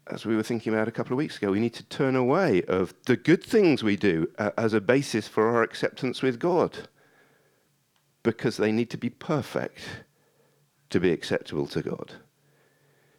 As 0.09 0.27
we 0.27 0.35
were 0.35 0.43
thinking 0.43 0.75
about 0.75 0.89
a 0.89 0.93
couple 0.93 1.13
of 1.13 1.19
weeks 1.19 1.37
ago, 1.37 1.53
we 1.53 1.61
need 1.61 1.75
to 1.75 1.85
turn 1.85 2.17
away 2.17 2.65
of 2.65 2.93
the 3.07 3.17
good 3.17 3.45
things 3.45 3.85
we 3.85 3.95
do 3.95 4.29
uh, 4.39 4.51
as 4.59 4.75
a 4.75 4.81
basis 4.81 5.29
for 5.29 5.47
our 5.47 5.63
acceptance 5.63 6.21
with 6.21 6.41
God 6.41 6.89
because 8.25 8.57
they 8.57 8.73
need 8.73 8.91
to 8.91 8.97
be 8.97 9.11
perfect 9.11 9.79
to 10.91 10.99
be 10.99 11.13
acceptable 11.13 11.69
to 11.69 11.81
God. 11.81 12.15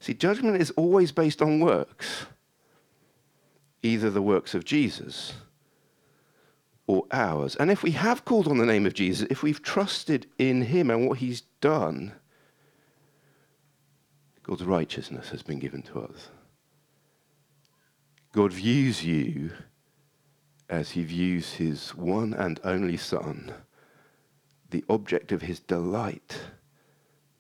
See, 0.01 0.13
judgment 0.13 0.61
is 0.61 0.71
always 0.71 1.13
based 1.13 1.41
on 1.41 1.61
works 1.61 2.25
either 3.83 4.09
the 4.09 4.21
works 4.21 4.53
of 4.53 4.65
Jesus 4.65 5.33
or 6.87 7.05
ours. 7.11 7.55
And 7.55 7.71
if 7.71 7.83
we 7.83 7.91
have 7.91 8.25
called 8.25 8.47
on 8.47 8.57
the 8.57 8.65
name 8.65 8.85
of 8.85 8.93
Jesus, 8.93 9.27
if 9.29 9.43
we've 9.43 9.61
trusted 9.61 10.27
in 10.37 10.63
him 10.63 10.89
and 10.89 11.07
what 11.07 11.19
he's 11.19 11.41
done, 11.61 12.13
God's 14.43 14.63
righteousness 14.65 15.29
has 15.29 15.43
been 15.43 15.59
given 15.59 15.81
to 15.83 16.01
us. 16.01 16.29
God 18.33 18.53
views 18.53 19.03
you 19.03 19.51
as 20.69 20.91
he 20.91 21.03
views 21.03 21.53
his 21.53 21.93
one 21.95 22.33
and 22.33 22.59
only 22.63 22.97
Son, 22.97 23.53
the 24.69 24.83
object 24.89 25.31
of 25.31 25.41
his 25.41 25.59
delight 25.59 26.39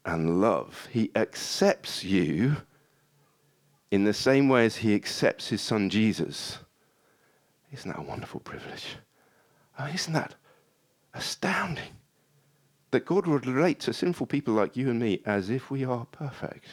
and 0.05 0.41
love. 0.41 0.89
He 0.91 1.11
accepts 1.15 2.03
you 2.03 2.57
in 3.91 4.05
the 4.05 4.13
same 4.13 4.47
way 4.47 4.65
as 4.65 4.77
he 4.77 4.95
accepts 4.95 5.49
his 5.49 5.61
son 5.61 5.89
Jesus. 5.89 6.57
Isn't 7.71 7.91
that 7.91 7.99
a 7.99 8.03
wonderful 8.03 8.39
privilege? 8.39 8.95
Isn't 9.93 10.13
that 10.13 10.35
astounding? 11.13 11.93
That 12.91 13.05
God 13.05 13.25
would 13.27 13.45
relate 13.45 13.79
to 13.81 13.93
sinful 13.93 14.27
people 14.27 14.53
like 14.53 14.75
you 14.75 14.89
and 14.89 14.99
me 14.99 15.21
as 15.25 15.49
if 15.49 15.71
we 15.71 15.85
are 15.85 16.05
perfect. 16.11 16.67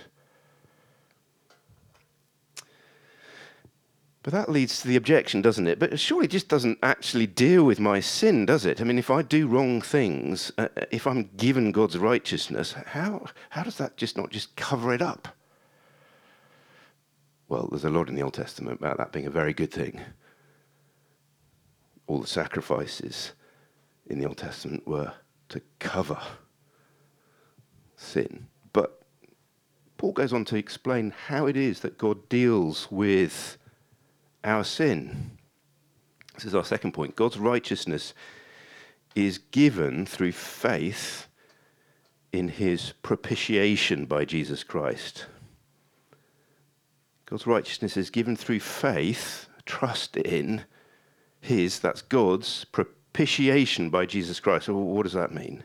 But 4.23 4.33
that 4.33 4.51
leads 4.51 4.83
to 4.83 4.89
the 4.89 4.97
objection, 4.97 5.43
doesn't 5.43 5.69
it? 5.69 5.79
But 5.79 5.99
surely 5.99 6.27
it 6.27 6.33
just 6.33 6.49
doesn't 6.49 6.79
actually 6.83 7.27
deal 7.27 7.65
with 7.65 7.81
my 7.81 8.01
sin, 8.01 8.45
does 8.45 8.67
it? 8.67 8.81
I 8.81 8.85
mean, 8.85 8.99
if 8.99 9.11
I 9.11 9.23
do 9.23 9.47
wrong 9.47 9.81
things, 9.81 10.53
uh, 10.59 10.69
if 10.91 11.07
I'm 11.07 11.31
given 11.37 11.73
God's 11.73 11.97
righteousness, 11.97 12.73
how, 12.73 13.27
how 13.51 13.63
does 13.63 13.79
that 13.79 13.97
just 13.97 14.19
not 14.19 14.31
just 14.31 14.55
cover 14.57 14.93
it 14.93 15.01
up? 15.01 15.29
Well, 17.49 17.67
there's 17.71 17.85
a 17.85 17.91
lot 17.91 18.09
in 18.09 18.15
the 18.15 18.23
Old 18.23 18.35
Testament 18.35 18.79
about 18.79 18.99
that 18.99 19.13
being 19.13 19.27
a 19.27 19.31
very 19.31 19.55
good 19.55 19.73
thing. 19.73 20.01
All 22.07 22.21
the 22.21 22.27
sacrifices 22.27 23.33
in 24.07 24.19
the 24.19 24.27
Old 24.27 24.37
Testament 24.37 24.87
were 24.87 25.13
to 25.49 25.63
cover 25.79 26.19
sin. 27.97 28.49
But 28.73 29.03
Paul 29.97 30.13
goes 30.13 30.33
on 30.33 30.45
to 30.47 30.57
explain 30.57 31.13
how 31.27 31.47
it 31.47 31.57
is 31.57 31.81
that 31.81 31.99
God 31.99 32.29
deals 32.29 32.87
with 32.91 33.57
our 34.45 34.63
sin. 34.63 35.39
This 36.35 36.45
is 36.45 36.55
our 36.55 36.65
second 36.65 36.93
point. 36.93 37.17
God's 37.17 37.39
righteousness 37.39 38.15
is 39.15 39.39
given 39.39 40.07
through 40.07 40.33
faith 40.33 41.27
in 42.31 42.49
his 42.49 42.93
propitiation 43.03 44.05
by 44.05 44.25
Jesus 44.25 44.63
Christ. 44.63 45.27
God's 47.29 47.47
righteousness 47.47 47.99
is 47.99 48.09
given 48.09 48.37
through 48.37 48.61
faith, 48.61 49.49
trust 49.67 50.17
in 50.17 50.65
His, 51.43 51.79
that's 51.79 52.01
God's 52.01 52.65
propitiation 52.65 53.91
by 53.91 54.07
Jesus 54.07 54.41
Christ. 54.41 54.65
So, 54.65 54.75
what 54.75 55.03
does 55.03 55.13
that 55.13 55.35
mean? 55.35 55.63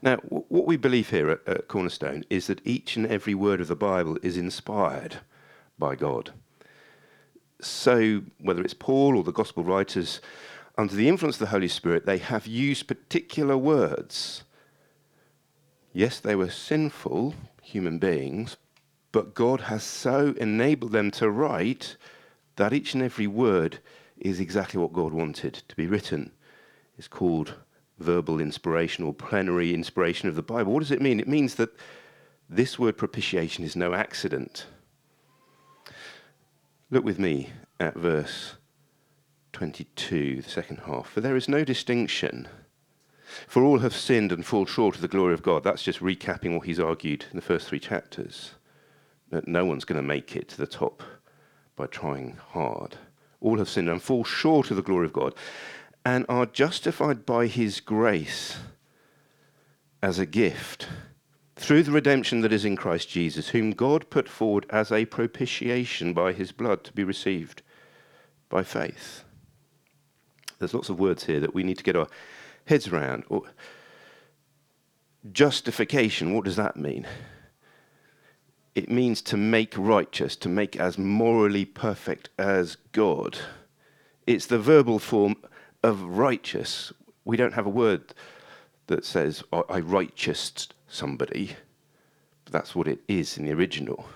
Now, 0.00 0.16
what 0.28 0.66
we 0.66 0.78
believe 0.78 1.10
here 1.10 1.28
at, 1.28 1.46
at 1.46 1.68
Cornerstone 1.68 2.24
is 2.30 2.46
that 2.46 2.66
each 2.66 2.96
and 2.96 3.06
every 3.06 3.34
word 3.34 3.60
of 3.60 3.68
the 3.68 3.76
Bible 3.76 4.16
is 4.22 4.38
inspired 4.38 5.18
by 5.78 5.94
God. 5.94 6.32
So, 7.60 8.22
whether 8.40 8.62
it's 8.62 8.72
Paul 8.72 9.18
or 9.18 9.24
the 9.24 9.30
Gospel 9.30 9.62
writers, 9.62 10.22
under 10.78 10.94
the 10.94 11.08
influence 11.10 11.36
of 11.36 11.40
the 11.40 11.46
Holy 11.46 11.68
Spirit, 11.68 12.06
they 12.06 12.18
have 12.18 12.46
used 12.46 12.88
particular 12.88 13.58
words. 13.58 14.42
Yes, 15.92 16.18
they 16.18 16.34
were 16.34 16.50
sinful 16.50 17.34
human 17.62 17.98
beings, 17.98 18.56
but 19.14 19.32
God 19.32 19.60
has 19.60 19.84
so 19.84 20.34
enabled 20.38 20.90
them 20.90 21.12
to 21.12 21.30
write 21.30 21.96
that 22.56 22.72
each 22.72 22.94
and 22.94 23.02
every 23.02 23.28
word 23.28 23.78
is 24.18 24.40
exactly 24.40 24.80
what 24.80 24.92
God 24.92 25.12
wanted 25.12 25.54
to 25.68 25.76
be 25.76 25.86
written. 25.86 26.32
It's 26.98 27.06
called 27.06 27.54
verbal 28.00 28.40
inspiration 28.40 29.04
or 29.04 29.14
plenary 29.14 29.72
inspiration 29.72 30.28
of 30.28 30.34
the 30.34 30.42
Bible. 30.42 30.72
What 30.72 30.80
does 30.80 30.90
it 30.90 31.00
mean? 31.00 31.20
It 31.20 31.28
means 31.28 31.54
that 31.54 31.78
this 32.50 32.76
word 32.76 32.96
propitiation 32.96 33.62
is 33.62 33.76
no 33.76 33.94
accident. 33.94 34.66
Look 36.90 37.04
with 37.04 37.20
me 37.20 37.50
at 37.78 37.94
verse 37.94 38.56
22, 39.52 40.42
the 40.42 40.50
second 40.50 40.80
half. 40.86 41.08
For 41.08 41.20
there 41.20 41.36
is 41.36 41.48
no 41.48 41.62
distinction. 41.62 42.48
For 43.46 43.62
all 43.62 43.78
have 43.78 43.94
sinned 43.94 44.32
and 44.32 44.44
fall 44.44 44.66
short 44.66 44.96
of 44.96 45.02
the 45.02 45.06
glory 45.06 45.34
of 45.34 45.44
God. 45.44 45.62
That's 45.62 45.84
just 45.84 46.00
recapping 46.00 46.56
what 46.56 46.66
he's 46.66 46.80
argued 46.80 47.26
in 47.30 47.36
the 47.36 47.42
first 47.42 47.68
three 47.68 47.78
chapters 47.78 48.54
that 49.34 49.48
no 49.48 49.64
one's 49.64 49.84
going 49.84 50.00
to 50.00 50.06
make 50.06 50.36
it 50.36 50.48
to 50.48 50.56
the 50.56 50.66
top 50.66 51.02
by 51.76 51.86
trying 51.86 52.36
hard. 52.50 52.96
All 53.40 53.58
have 53.58 53.68
sinned 53.68 53.88
and 53.88 54.00
fall 54.00 54.24
short 54.24 54.70
of 54.70 54.76
the 54.76 54.82
glory 54.82 55.06
of 55.06 55.12
God 55.12 55.34
and 56.04 56.24
are 56.28 56.46
justified 56.46 57.26
by 57.26 57.46
his 57.46 57.80
grace 57.80 58.58
as 60.02 60.18
a 60.18 60.26
gift 60.26 60.86
through 61.56 61.82
the 61.82 61.92
redemption 61.92 62.42
that 62.42 62.52
is 62.52 62.64
in 62.64 62.76
Christ 62.76 63.08
Jesus, 63.08 63.48
whom 63.48 63.70
God 63.70 64.10
put 64.10 64.28
forward 64.28 64.66
as 64.70 64.92
a 64.92 65.06
propitiation 65.06 66.12
by 66.12 66.32
his 66.32 66.52
blood 66.52 66.84
to 66.84 66.92
be 66.92 67.04
received 67.04 67.62
by 68.48 68.62
faith. 68.62 69.24
There's 70.58 70.74
lots 70.74 70.88
of 70.88 71.00
words 71.00 71.24
here 71.24 71.40
that 71.40 71.54
we 71.54 71.62
need 71.62 71.78
to 71.78 71.84
get 71.84 71.96
our 71.96 72.08
heads 72.66 72.88
around. 72.88 73.24
Justification, 75.32 76.34
what 76.34 76.44
does 76.44 76.56
that 76.56 76.76
mean? 76.76 77.06
It 78.74 78.90
means 78.90 79.22
to 79.22 79.36
make 79.36 79.74
righteous, 79.76 80.34
to 80.36 80.48
make 80.48 80.76
as 80.76 80.98
morally 80.98 81.64
perfect 81.64 82.28
as 82.38 82.76
God. 82.92 83.38
It's 84.26 84.46
the 84.46 84.58
verbal 84.58 84.98
form 84.98 85.36
of 85.82 86.02
righteous. 86.02 86.92
We 87.24 87.36
don't 87.36 87.54
have 87.54 87.66
a 87.66 87.70
word 87.70 88.14
that 88.88 89.04
says, 89.04 89.44
I 89.52 89.78
righteous 89.78 90.68
somebody. 90.88 91.56
But 92.44 92.52
That's 92.52 92.74
what 92.74 92.88
it 92.88 93.00
is 93.06 93.38
in 93.38 93.44
the 93.44 93.52
original. 93.52 94.06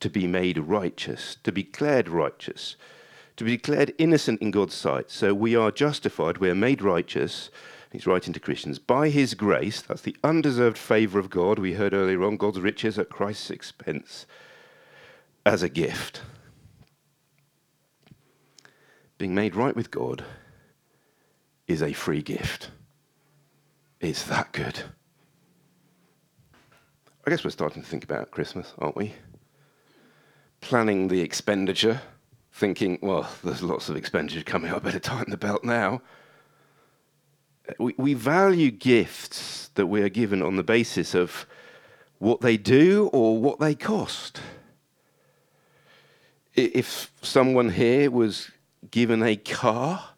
To 0.00 0.10
be 0.10 0.26
made 0.26 0.58
righteous, 0.58 1.36
to 1.44 1.52
be 1.52 1.62
declared 1.62 2.08
righteous, 2.08 2.76
to 3.36 3.44
be 3.44 3.56
declared 3.56 3.94
innocent 3.98 4.40
in 4.40 4.50
God's 4.50 4.74
sight. 4.74 5.10
So 5.10 5.34
we 5.34 5.56
are 5.56 5.70
justified, 5.70 6.38
we 6.38 6.50
are 6.50 6.54
made 6.54 6.80
righteous. 6.80 7.50
He's 7.96 8.06
writing 8.06 8.34
to 8.34 8.40
Christians 8.40 8.78
by 8.78 9.08
his 9.08 9.32
grace, 9.32 9.80
that's 9.80 10.02
the 10.02 10.18
undeserved 10.22 10.76
favour 10.76 11.18
of 11.18 11.30
God, 11.30 11.58
we 11.58 11.72
heard 11.72 11.94
earlier 11.94 12.22
on, 12.24 12.36
God's 12.36 12.60
riches 12.60 12.98
at 12.98 13.08
Christ's 13.08 13.50
expense, 13.50 14.26
as 15.46 15.62
a 15.62 15.70
gift. 15.70 16.20
Being 19.16 19.34
made 19.34 19.56
right 19.56 19.74
with 19.74 19.90
God 19.90 20.26
is 21.66 21.80
a 21.80 21.94
free 21.94 22.20
gift. 22.20 22.70
It's 23.98 24.24
that 24.24 24.52
good. 24.52 24.78
I 27.26 27.30
guess 27.30 27.44
we're 27.44 27.50
starting 27.50 27.82
to 27.82 27.88
think 27.88 28.04
about 28.04 28.30
Christmas, 28.30 28.74
aren't 28.76 28.98
we? 28.98 29.14
Planning 30.60 31.08
the 31.08 31.22
expenditure, 31.22 32.02
thinking, 32.52 32.98
well, 33.00 33.26
there's 33.42 33.62
lots 33.62 33.88
of 33.88 33.96
expenditure 33.96 34.42
coming 34.42 34.70
up, 34.70 34.82
better 34.82 35.00
tighten 35.00 35.30
the 35.30 35.38
belt 35.38 35.64
now. 35.64 36.02
We, 37.78 37.94
we 37.96 38.14
value 38.14 38.70
gifts 38.70 39.70
that 39.74 39.86
we 39.86 40.02
are 40.02 40.08
given 40.08 40.42
on 40.42 40.56
the 40.56 40.62
basis 40.62 41.14
of 41.14 41.46
what 42.18 42.40
they 42.40 42.56
do 42.56 43.08
or 43.12 43.38
what 43.38 43.58
they 43.60 43.74
cost. 43.74 44.40
If 46.54 47.12
someone 47.22 47.70
here 47.70 48.10
was 48.10 48.50
given 48.90 49.22
a 49.22 49.36
car, 49.36 50.10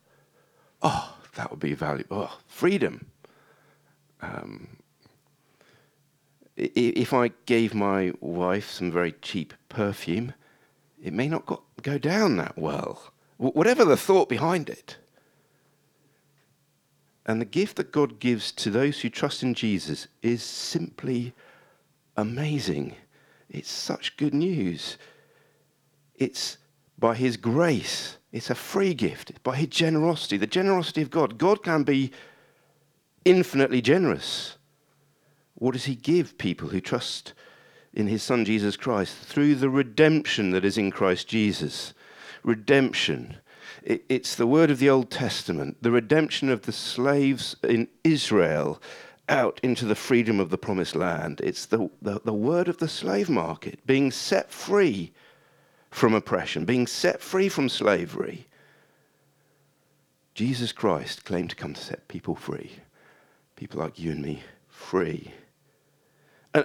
oh, 0.83 1.17
that 1.35 1.51
would 1.51 1.61
be 1.61 1.75
valuable. 1.75 2.29
Oh, 2.31 2.39
freedom. 2.47 3.07
Um, 4.21 4.69
if 6.57 7.13
I 7.13 7.31
gave 7.47 7.75
my 7.75 8.13
wife 8.21 8.71
some 8.71 8.91
very 8.91 9.13
cheap 9.23 9.55
perfume, 9.69 10.35
it 11.03 11.13
may 11.13 11.29
not 11.29 11.47
go, 11.47 11.63
go 11.83 11.99
down 11.99 12.37
that 12.37 12.59
well, 12.59 13.13
whatever 13.37 13.85
the 13.85 13.97
thought 13.97 14.29
behind 14.29 14.69
it. 14.69 14.97
And 17.29 17.41
the 17.41 17.45
gift 17.45 17.77
that 17.77 17.93
God 17.93 18.19
gives 18.19 18.51
to 18.53 18.71
those 18.71 19.01
who 19.01 19.11
trust 19.11 19.45
in 19.45 19.55
Jesus 19.55 20.09
is 20.23 20.43
simply 20.43 21.35
amazing. 22.17 22.97
It's 23.49 23.71
such 23.71 24.17
good 24.17 24.35
news. 24.35 24.99
It's 26.17 26.59
by 26.99 27.15
His 27.15 27.37
grace, 27.37 28.17
it's 28.33 28.51
a 28.51 28.57
free 28.57 28.93
gift, 28.93 29.31
it's 29.31 29.39
by 29.39 29.55
His 29.55 29.69
generosity, 29.69 30.37
the 30.37 30.49
generosity 30.49 31.03
of 31.03 31.11
God. 31.11 31.39
God 31.39 31.63
can 31.63 31.85
be 31.85 32.11
infinitely 33.25 33.83
generous. 33.83 34.57
What 35.55 35.73
does 35.73 35.85
he 35.85 35.97
give 35.97 36.39
people 36.39 36.69
who 36.69 36.81
trust 36.81 37.35
in 37.93 38.07
his 38.07 38.23
Son 38.23 38.45
Jesus 38.45 38.77
Christ 38.77 39.17
through 39.17 39.57
the 39.57 39.69
redemption 39.69 40.51
that 40.51 40.65
is 40.65 40.79
in 40.79 40.91
Christ 40.91 41.29
Jesus? 41.29 41.95
Redemption. 42.43 43.37
It's 43.89 44.35
the 44.35 44.47
word 44.47 44.71
of 44.71 44.81
the 44.81 44.91
Old 44.91 45.11
Testament, 45.11 45.79
the 45.81 45.91
redemption 45.91 46.51
of 46.51 46.63
the 46.63 46.73
slaves 46.73 47.57
in 47.65 47.89
Israel 48.05 48.83
out 49.31 49.59
into 49.63 49.87
the 49.87 49.95
freedom 49.95 50.41
of 50.41 50.51
the 50.51 50.59
promised 50.59 50.95
land. 50.95 51.41
It's 51.43 51.65
the, 51.65 51.89
the, 52.03 52.21
the 52.23 52.35
word 52.35 52.69
of 52.69 52.77
the 52.77 52.89
slave 52.89 53.31
market, 53.31 53.87
being 53.87 54.11
set 54.11 54.51
free 54.51 55.13
from 55.91 56.13
oppression, 56.13 56.67
being 56.67 56.87
set 56.87 57.23
free 57.23 57.49
from 57.49 57.71
slavery. 57.71 58.47
Jesus 60.35 60.71
Christ 60.71 61.25
claimed 61.25 61.49
to 61.51 61.57
come 61.57 61.73
to 61.73 61.81
set 61.81 62.09
people 62.09 62.35
free, 62.35 62.73
people 63.57 63.81
like 63.81 63.99
you 63.99 64.11
and 64.11 64.21
me, 64.21 64.43
free 64.69 65.33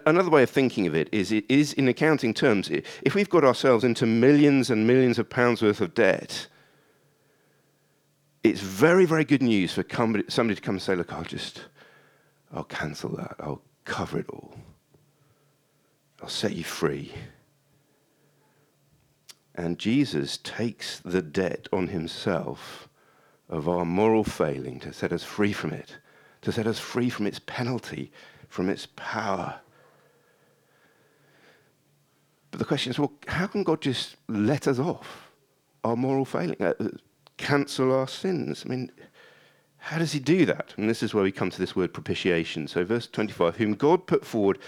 another 0.05 0.29
way 0.29 0.43
of 0.43 0.49
thinking 0.49 0.87
of 0.87 0.95
it 0.95 1.09
is 1.11 1.31
it 1.31 1.45
is 1.49 1.73
in 1.73 1.87
accounting 1.87 2.33
terms 2.33 2.69
if 2.69 3.15
we've 3.15 3.29
got 3.29 3.43
ourselves 3.43 3.83
into 3.83 4.05
millions 4.05 4.69
and 4.69 4.87
millions 4.87 5.19
of 5.19 5.29
pounds 5.29 5.61
worth 5.61 5.81
of 5.81 5.93
debt 5.93 6.47
it's 8.43 8.61
very 8.61 9.05
very 9.05 9.23
good 9.25 9.41
news 9.41 9.73
for 9.73 9.83
somebody 10.27 10.55
to 10.55 10.61
come 10.61 10.75
and 10.75 10.81
say 10.81 10.95
look 10.95 11.13
i'll 11.13 11.23
just 11.23 11.63
i'll 12.53 12.63
cancel 12.63 13.09
that. 13.15 13.35
I'll 13.39 13.61
cover 13.85 14.19
it 14.19 14.29
all. 14.29 14.53
I'll 16.21 16.29
set 16.29 16.53
you 16.53 16.63
free. 16.63 17.11
And 19.55 19.79
jesus 19.79 20.37
takes 20.37 20.99
the 20.99 21.21
debt 21.21 21.67
on 21.71 21.87
himself 21.87 22.87
of 23.49 23.67
our 23.69 23.85
moral 23.85 24.23
failing 24.23 24.79
to 24.81 24.93
set 24.93 25.11
us 25.11 25.23
free 25.23 25.53
from 25.53 25.71
it 25.71 25.97
to 26.41 26.51
set 26.51 26.67
us 26.67 26.79
free 26.79 27.09
from 27.09 27.27
its 27.27 27.39
penalty 27.45 28.11
from 28.53 28.69
its 28.69 28.87
power. 28.95 29.59
But 32.51 32.59
the 32.59 32.65
question 32.65 32.91
is, 32.91 32.99
well, 32.99 33.13
how 33.27 33.47
can 33.47 33.63
God 33.63 33.81
just 33.81 34.15
let 34.27 34.67
us 34.67 34.77
off 34.77 35.31
our 35.83 35.95
moral 35.95 36.23
failing, 36.23 36.61
uh, 36.61 36.73
cancel 37.37 37.91
our 37.91 38.07
sins? 38.07 38.63
I 38.65 38.69
mean, 38.69 38.91
how 39.77 39.97
does 39.97 40.13
he 40.13 40.19
do 40.19 40.45
that? 40.45 40.73
And 40.77 40.89
this 40.89 41.03
is 41.03 41.13
where 41.13 41.25
we 41.25 41.31
come 41.31 41.49
to 41.49 41.59
this 41.59 41.75
word 41.75 41.93
propitiation. 41.93 42.69
So, 42.69 42.85
verse 42.85 43.05
25, 43.07 43.57
whom 43.57 43.73
God 43.73 44.07
put 44.07 44.25
forward 44.25 44.59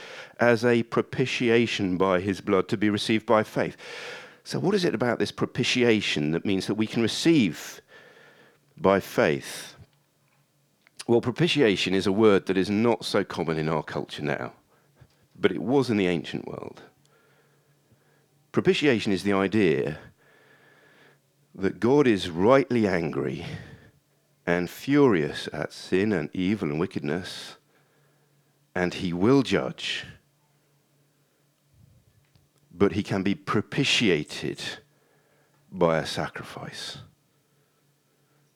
as 0.41 0.65
a 0.65 0.84
propitiation 0.84 1.97
by 1.97 2.19
his 2.19 2.41
blood 2.41 2.67
to 2.67 2.78
be 2.78 2.89
received 2.89 3.25
by 3.25 3.43
faith. 3.43 3.78
So, 4.43 4.60
what 4.60 4.75
is 4.75 4.84
it 4.84 4.93
about 4.93 5.19
this 5.19 5.32
propitiation 5.32 6.32
that 6.32 6.45
means 6.45 6.67
that 6.67 6.75
we 6.75 6.86
can 6.86 7.01
receive 7.01 7.80
by 8.75 8.99
faith? 8.99 9.75
Well, 11.08 11.21
propitiation 11.21 11.93
is 11.93 12.08
a 12.08 12.12
word 12.12 12.47
that 12.47 12.58
is 12.58 12.69
not 12.69 13.06
so 13.06 13.23
common 13.23 13.58
in 13.58 13.69
our 13.69 13.84
culture 13.84 14.23
now, 14.23 14.51
but 15.39 15.51
it 15.51 15.62
was 15.62 15.89
in 15.89 15.97
the 15.97 16.08
ancient 16.08 16.45
world. 16.45 16.82
Propitiation 18.51 19.13
is 19.13 19.23
the 19.23 19.34
idea 19.34 19.97
that 21.58 21.80
God 21.80 22.06
is 22.06 22.30
rightly 22.30 22.86
angry 22.86 23.46
and 24.46 24.70
furious 24.70 25.48
at 25.54 25.72
sin 25.72 26.12
and 26.12 26.30
evil 26.34 26.70
and 26.70 26.80
wickedness, 26.80 27.56
and 28.76 28.94
he 28.94 29.13
will 29.13 29.41
judge. 29.41 30.06
But 32.72 32.91
he 32.91 33.04
can 33.04 33.24
be 33.24 33.36
propitiated 33.36 34.62
by 35.72 35.98
a 35.98 36.06
sacrifice. 36.06 36.98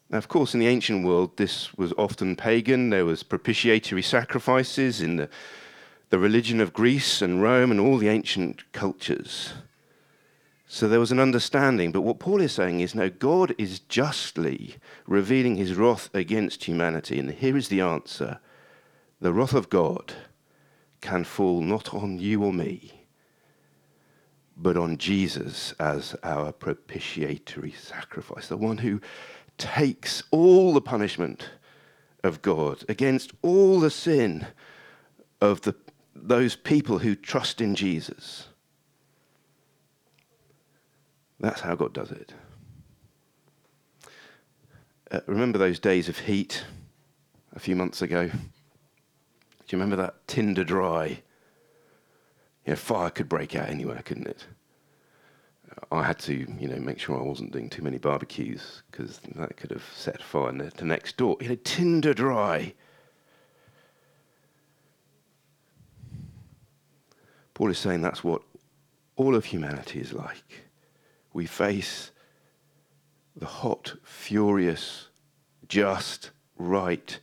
Now, 0.09 0.17
of 0.17 0.27
course, 0.27 0.53
in 0.53 0.59
the 0.59 0.67
ancient 0.67 1.05
world, 1.05 1.38
this 1.38 1.73
was 1.75 1.93
often 1.97 2.35
pagan. 2.35 2.89
There 2.89 3.05
was 3.05 3.23
propitiatory 3.23 4.01
sacrifices 4.01 5.01
in 5.01 5.15
the, 5.15 5.29
the 6.09 6.19
religion 6.19 6.59
of 6.59 6.73
Greece 6.73 7.21
and 7.21 7.41
Rome 7.41 7.71
and 7.71 7.79
all 7.79 7.97
the 7.97 8.09
ancient 8.09 8.71
cultures. 8.73 9.53
So 10.71 10.88
there 10.88 10.99
was 10.99 11.12
an 11.12 11.19
understanding. 11.19 11.91
But 11.91 12.01
what 12.01 12.19
Paul 12.19 12.41
is 12.41 12.51
saying 12.51 12.79
is 12.79 12.93
no, 12.93 13.10
God 13.10 13.55
is 13.58 13.79
justly 13.79 14.75
revealing 15.08 15.55
his 15.55 15.73
wrath 15.73 16.12
against 16.13 16.63
humanity. 16.63 17.17
And 17.19 17.32
here 17.32 17.58
is 17.58 17.69
the 17.69 17.82
answer 17.82 18.39
the 19.19 19.34
wrath 19.34 19.55
of 19.55 19.69
God 19.69 20.13
can 21.01 21.23
fall 21.23 21.62
not 21.62 21.91
on 21.93 22.19
you 22.19 22.43
or 22.43 22.53
me, 22.53 23.08
but 24.55 24.77
on 24.77 24.97
Jesus 24.97 25.73
as 25.79 26.15
our 26.21 26.51
propitiatory 26.51 27.71
sacrifice, 27.71 28.47
the 28.47 28.55
one 28.55 28.77
who 28.77 29.01
takes 29.58 30.21
all 30.29 30.71
the 30.71 30.82
punishment 30.82 31.49
of 32.23 32.43
God 32.43 32.86
against 32.88 33.32
all 33.41 33.79
the 33.79 33.89
sin 33.89 34.45
of 35.41 35.62
the, 35.62 35.75
those 36.13 36.55
people 36.55 36.99
who 36.99 37.15
trust 37.15 37.60
in 37.60 37.73
Jesus. 37.73 38.48
That's 41.39 41.62
how 41.62 41.75
God 41.75 41.93
does 41.93 42.12
it. 42.12 42.34
Uh, 45.12 45.21
remember 45.25 45.58
those 45.58 45.80
days 45.80 46.10
of 46.10 46.19
heat 46.19 46.65
a 47.54 47.60
few 47.60 47.75
months 47.75 48.02
ago? 48.02 48.28
Do 48.28 49.75
you 49.75 49.78
remember 49.78 49.95
that 49.95 50.28
tinder 50.28 50.63
dry? 50.63 51.21
You 52.65 52.73
know, 52.73 52.75
fire 52.75 53.10
could 53.10 53.30
break 53.30 53.56
out 53.56 53.69
anywhere, 53.69 54.02
couldn't 54.04 54.28
it? 54.28 54.45
I 55.91 56.04
had 56.04 56.19
to, 56.19 56.34
you 56.34 56.67
know, 56.67 56.78
make 56.78 56.99
sure 56.99 57.17
I 57.17 57.23
wasn't 57.23 57.54
doing 57.54 57.69
too 57.69 57.82
many 57.82 57.97
barbecues 57.97 58.84
because 58.91 59.19
that 59.36 59.58
could 59.58 59.71
have 59.71 59.86
set 59.95 60.21
fire 60.21 60.52
to 60.52 60.86
next 60.86 61.17
door. 61.17 61.38
You 61.39 61.49
know, 61.49 61.58
tinder 61.63 62.13
dry. 62.13 62.73
Paul 67.54 67.71
is 67.71 67.78
saying 67.78 68.02
that's 68.02 68.23
what 68.23 68.41
all 69.15 69.36
of 69.36 69.45
humanity 69.45 69.99
is 69.99 70.13
like. 70.13 70.68
We 71.39 71.45
face 71.45 72.12
the 73.34 73.45
hot, 73.45 73.95
furious, 74.04 75.08
just, 75.69 76.32
right 76.58 77.17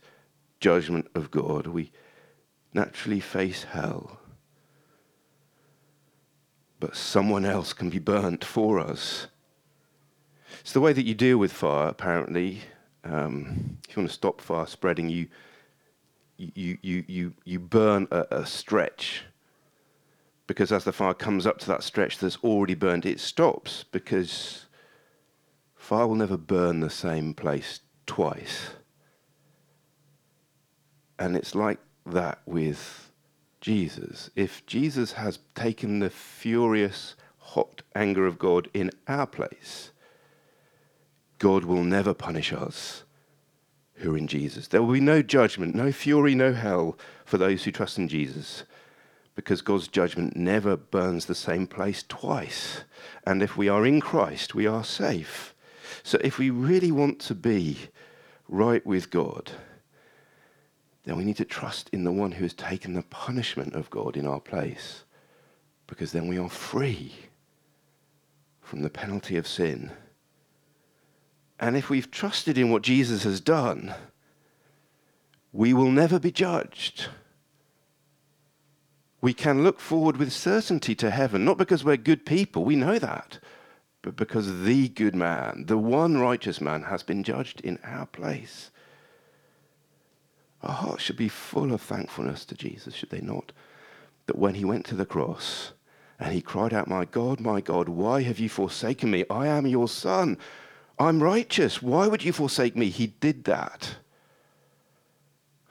judgment 0.59 1.07
of 1.13 1.29
God. 1.29 1.67
We 1.67 1.91
naturally 2.73 3.19
face 3.19 3.65
hell. 3.65 4.19
But 6.79 6.95
someone 6.95 7.45
else 7.45 7.73
can 7.73 7.91
be 7.91 7.99
burnt 7.99 8.43
for 8.43 8.79
us. 8.79 9.27
It's 10.61 10.73
the 10.73 10.81
way 10.81 10.93
that 10.93 11.05
you 11.05 11.13
deal 11.13 11.37
with 11.37 11.53
fire, 11.53 11.89
apparently. 11.89 12.61
Um, 13.03 13.77
if 13.87 13.95
you 13.95 14.01
want 14.01 14.09
to 14.09 14.15
stop 14.15 14.41
fire 14.41 14.65
spreading, 14.65 15.09
you, 15.09 15.27
you, 16.37 16.79
you, 16.81 17.03
you, 17.07 17.33
you 17.45 17.59
burn 17.59 18.07
a, 18.09 18.25
a 18.31 18.45
stretch 18.47 19.25
because 20.47 20.71
as 20.71 20.85
the 20.85 20.93
fire 20.93 21.13
comes 21.13 21.45
up 21.45 21.59
to 21.59 21.67
that 21.67 21.83
stretch 21.83 22.17
that's 22.17 22.37
already 22.37 22.73
burned, 22.73 23.05
it 23.05 23.19
stops 23.19 23.83
because 23.91 24.65
fire 25.75 26.07
will 26.07 26.15
never 26.15 26.37
burn 26.37 26.79
the 26.79 26.89
same 26.89 27.33
place 27.33 27.81
twice. 28.05 28.69
And 31.19 31.35
it's 31.35 31.53
like 31.53 31.79
that 32.05 32.39
with 32.45 33.11
Jesus. 33.59 34.29
If 34.35 34.65
Jesus 34.65 35.13
has 35.13 35.39
taken 35.53 35.99
the 35.99 36.09
furious, 36.09 37.15
hot 37.39 37.81
anger 37.93 38.25
of 38.25 38.39
God 38.39 38.69
in 38.73 38.91
our 39.07 39.27
place, 39.27 39.91
God 41.39 41.65
will 41.65 41.83
never 41.83 42.13
punish 42.13 42.53
us 42.53 43.03
who 43.95 44.13
are 44.13 44.17
in 44.17 44.27
Jesus. 44.27 44.67
There 44.67 44.81
will 44.81 44.93
be 44.93 45.01
no 45.01 45.21
judgment, 45.21 45.75
no 45.75 45.91
fury, 45.91 46.35
no 46.35 46.53
hell 46.53 46.97
for 47.25 47.37
those 47.37 47.63
who 47.63 47.71
trust 47.71 47.97
in 47.97 48.07
Jesus 48.07 48.63
because 49.37 49.61
God's 49.61 49.87
judgment 49.87 50.35
never 50.35 50.75
burns 50.75 51.27
the 51.27 51.35
same 51.35 51.67
place 51.67 52.03
twice. 52.09 52.81
And 53.23 53.43
if 53.43 53.55
we 53.55 53.69
are 53.69 53.85
in 53.85 54.01
Christ, 54.01 54.55
we 54.55 54.65
are 54.65 54.83
safe. 54.83 55.53
So 56.01 56.17
if 56.23 56.39
we 56.39 56.49
really 56.49 56.91
want 56.91 57.19
to 57.19 57.35
be 57.35 57.77
right 58.49 58.83
with 58.83 59.11
God, 59.11 59.51
then 61.03 61.17
we 61.17 61.23
need 61.23 61.37
to 61.37 61.45
trust 61.45 61.87
in 61.93 62.03
the 62.03 62.11
one 62.11 62.31
who 62.31 62.45
has 62.45 62.55
taken 62.55 62.95
the 62.95 63.03
punishment 63.03 63.75
of 63.75 63.91
God 63.91 64.17
in 64.17 64.25
our 64.25 64.39
place, 64.39 65.03
because 65.85 66.11
then 66.13 66.27
we 66.27 66.39
are 66.39 66.49
free 66.49 67.13
from 68.59 68.81
the 68.81 68.89
penalty 68.89 69.37
of 69.37 69.47
sin. 69.47 69.91
And 71.59 71.77
if 71.77 71.91
we've 71.91 72.09
trusted 72.09 72.57
in 72.57 72.71
what 72.71 72.81
Jesus 72.81 73.21
has 73.21 73.39
done, 73.39 73.93
we 75.53 75.75
will 75.75 75.91
never 75.91 76.17
be 76.17 76.31
judged 76.31 77.09
we 79.21 79.33
can 79.33 79.63
look 79.63 79.79
forward 79.79 80.17
with 80.17 80.31
certainty 80.31 80.93
to 80.95 81.09
heaven, 81.09 81.43
not 81.43 81.57
because 81.57 81.83
we're 81.83 81.97
good 81.97 82.25
people, 82.25 82.63
we 82.63 82.75
know 82.75 82.99
that, 82.99 83.39
but 84.01 84.15
because 84.15 84.63
the 84.63 84.89
good 84.89 85.15
man, 85.15 85.65
the 85.67 85.77
one 85.77 86.17
righteous 86.17 86.61
man, 86.61 86.83
has 86.83 87.03
been 87.03 87.23
judged 87.23 87.61
in 87.61 87.79
our 87.83 88.05
place. 88.05 88.69
Our 90.61 90.73
hearts 90.73 91.03
should 91.03 91.17
be 91.17 91.29
full 91.29 91.73
of 91.73 91.81
thankfulness 91.81 92.45
to 92.45 92.55
Jesus, 92.55 92.93
should 92.93 93.09
they 93.09 93.21
not? 93.21 93.51
That 94.27 94.37
when 94.37 94.55
he 94.55 94.65
went 94.65 94.85
to 94.87 94.95
the 94.95 95.05
cross 95.05 95.73
and 96.19 96.33
he 96.33 96.41
cried 96.41 96.73
out, 96.73 96.87
My 96.87 97.05
God, 97.05 97.39
my 97.39 97.61
God, 97.61 97.89
why 97.89 98.23
have 98.23 98.39
you 98.39 98.49
forsaken 98.49 99.09
me? 99.09 99.23
I 99.29 99.47
am 99.47 99.65
your 99.65 99.87
son. 99.87 100.37
I'm 100.99 101.21
righteous. 101.21 101.81
Why 101.81 102.07
would 102.07 102.23
you 102.23 102.33
forsake 102.33 102.75
me? 102.75 102.89
He 102.89 103.07
did 103.07 103.43
that 103.45 103.97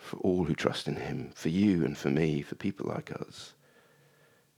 for 0.07 0.19
all 0.19 0.45
who 0.45 0.55
trust 0.55 0.88
in 0.88 0.97
him, 0.97 1.31
for 1.35 1.49
you 1.49 1.85
and 1.85 1.97
for 1.97 2.11
me, 2.11 2.42
for 2.42 2.55
people 2.55 2.87
like 2.88 3.11
us. 3.12 3.55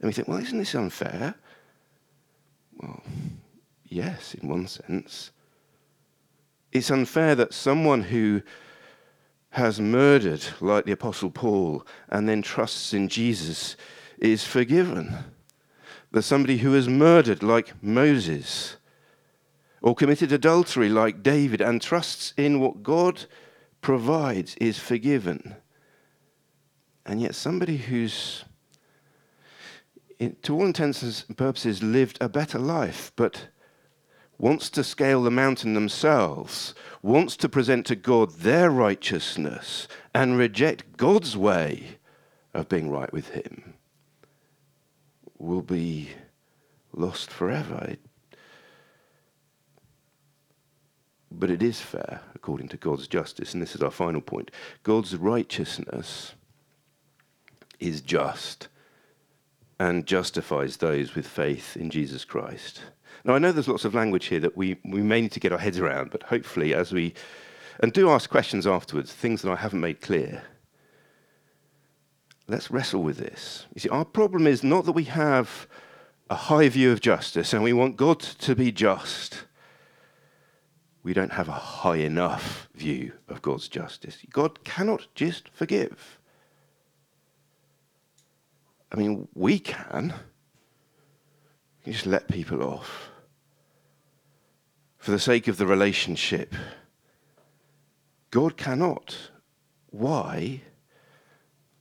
And 0.00 0.08
we 0.08 0.12
think, 0.12 0.28
well, 0.28 0.38
isn't 0.38 0.58
this 0.58 0.74
unfair? 0.74 1.34
Well, 2.76 3.02
yes, 3.84 4.34
in 4.34 4.48
one 4.48 4.68
sense. 4.68 5.32
It's 6.70 6.90
unfair 6.90 7.34
that 7.34 7.54
someone 7.54 8.02
who 8.02 8.42
has 9.50 9.80
murdered, 9.80 10.44
like 10.60 10.84
the 10.84 10.92
Apostle 10.92 11.30
Paul, 11.30 11.84
and 12.08 12.28
then 12.28 12.42
trusts 12.42 12.92
in 12.92 13.08
Jesus 13.08 13.76
is 14.18 14.44
forgiven. 14.44 15.16
That 16.12 16.22
somebody 16.22 16.58
who 16.58 16.74
has 16.74 16.88
murdered, 16.88 17.42
like 17.42 17.72
Moses, 17.82 18.76
or 19.82 19.94
committed 19.94 20.32
adultery, 20.32 20.88
like 20.88 21.22
David, 21.22 21.60
and 21.60 21.80
trusts 21.80 22.34
in 22.36 22.60
what 22.60 22.82
God 22.82 23.24
provides 23.80 24.54
is 24.56 24.78
forgiven. 24.78 25.56
And 27.06 27.20
yet, 27.20 27.34
somebody 27.34 27.76
who's, 27.76 28.44
to 30.42 30.54
all 30.54 30.66
intents 30.66 31.02
and 31.02 31.36
purposes, 31.36 31.82
lived 31.82 32.18
a 32.20 32.28
better 32.28 32.58
life, 32.58 33.12
but 33.16 33.48
wants 34.36 34.70
to 34.70 34.84
scale 34.84 35.22
the 35.22 35.30
mountain 35.30 35.74
themselves, 35.74 36.74
wants 37.02 37.36
to 37.36 37.48
present 37.48 37.86
to 37.86 37.96
God 37.96 38.30
their 38.32 38.70
righteousness, 38.70 39.88
and 40.14 40.38
reject 40.38 40.96
God's 40.96 41.36
way 41.36 41.98
of 42.54 42.68
being 42.68 42.90
right 42.90 43.12
with 43.12 43.30
Him, 43.30 43.74
will 45.38 45.62
be 45.62 46.10
lost 46.92 47.30
forever. 47.30 47.86
It 47.90 48.00
But 51.30 51.50
it 51.50 51.62
is 51.62 51.80
fair 51.80 52.20
according 52.34 52.68
to 52.68 52.76
God's 52.76 53.06
justice, 53.06 53.52
and 53.52 53.62
this 53.62 53.74
is 53.74 53.82
our 53.82 53.90
final 53.90 54.20
point. 54.20 54.50
God's 54.82 55.14
righteousness 55.16 56.34
is 57.80 58.00
just 58.00 58.68
and 59.78 60.06
justifies 60.06 60.78
those 60.78 61.14
with 61.14 61.26
faith 61.26 61.76
in 61.76 61.90
Jesus 61.90 62.24
Christ. 62.24 62.80
Now, 63.24 63.34
I 63.34 63.38
know 63.38 63.52
there's 63.52 63.68
lots 63.68 63.84
of 63.84 63.94
language 63.94 64.26
here 64.26 64.40
that 64.40 64.56
we, 64.56 64.78
we 64.84 65.02
may 65.02 65.20
need 65.20 65.32
to 65.32 65.40
get 65.40 65.52
our 65.52 65.58
heads 65.58 65.78
around, 65.78 66.10
but 66.10 66.24
hopefully, 66.24 66.74
as 66.74 66.92
we, 66.92 67.14
and 67.80 67.92
do 67.92 68.10
ask 68.10 68.28
questions 68.30 68.66
afterwards, 68.66 69.12
things 69.12 69.42
that 69.42 69.50
I 69.50 69.56
haven't 69.56 69.80
made 69.80 70.00
clear, 70.00 70.42
let's 72.48 72.70
wrestle 72.70 73.02
with 73.02 73.18
this. 73.18 73.66
You 73.74 73.80
see, 73.80 73.88
our 73.88 74.04
problem 74.04 74.46
is 74.46 74.64
not 74.64 74.84
that 74.86 74.92
we 74.92 75.04
have 75.04 75.68
a 76.30 76.34
high 76.34 76.68
view 76.68 76.90
of 76.92 77.00
justice 77.00 77.52
and 77.52 77.62
we 77.62 77.72
want 77.72 77.96
God 77.96 78.20
to 78.20 78.54
be 78.54 78.72
just 78.72 79.44
we 81.02 81.12
don't 81.12 81.32
have 81.32 81.48
a 81.48 81.52
high 81.52 81.96
enough 81.96 82.68
view 82.74 83.12
of 83.28 83.42
God's 83.42 83.68
justice. 83.68 84.18
God 84.30 84.64
cannot 84.64 85.06
just 85.14 85.48
forgive. 85.50 86.18
I 88.90 88.96
mean, 88.96 89.28
we 89.34 89.58
can. 89.58 90.14
Can 91.84 91.92
just 91.92 92.06
let 92.06 92.28
people 92.28 92.62
off 92.62 93.10
for 94.98 95.10
the 95.12 95.18
sake 95.18 95.48
of 95.48 95.56
the 95.56 95.66
relationship. 95.66 96.54
God 98.30 98.56
cannot. 98.56 99.30
Why? 99.90 100.62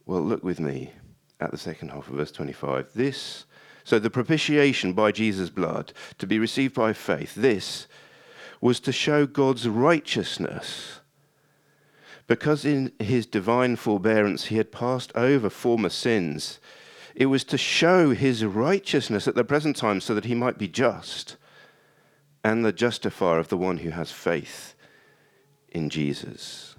Well, 0.06 0.22
look 0.22 0.44
with 0.44 0.60
me 0.60 0.92
at 1.40 1.52
the 1.52 1.58
second 1.58 1.90
half 1.90 2.08
of 2.08 2.16
verse 2.16 2.32
25. 2.32 2.94
This, 2.94 3.46
so 3.84 4.00
the 4.00 4.10
propitiation 4.10 4.94
by 4.94 5.12
Jesus' 5.12 5.50
blood 5.50 5.92
to 6.20 6.28
be 6.28 6.40
received 6.40 6.74
by 6.74 6.94
faith, 6.94 7.36
this 7.36 7.88
was 8.62 8.80
to 8.82 8.92
show 8.92 9.26
God's 9.26 9.68
righteousness. 9.68 11.00
Because 12.28 12.66
in 12.66 12.92
his 13.00 13.26
divine 13.26 13.76
forbearance 13.76 14.46
he 14.46 14.58
had 14.58 14.72
passed 14.72 15.12
over 15.16 15.50
former 15.50 15.90
sins, 15.90 16.60
it 17.16 17.28
was 17.28 17.44
to 17.46 17.58
show 17.58 18.12
his 18.12 18.44
righteousness 18.44 19.28
at 19.28 19.36
the 19.36 19.44
present 19.44 19.76
time 19.76 20.02
so 20.02 20.14
that 20.14 20.26
he 20.26 20.36
might 20.36 20.58
be 20.58 20.68
just 20.68 21.38
and 22.44 22.64
the 22.64 22.72
justifier 22.72 23.40
of 23.40 23.48
the 23.48 23.58
one 23.58 23.78
who 23.80 23.90
has 23.90 24.12
faith 24.12 24.76
in 25.70 25.90
Jesus. 25.90 26.76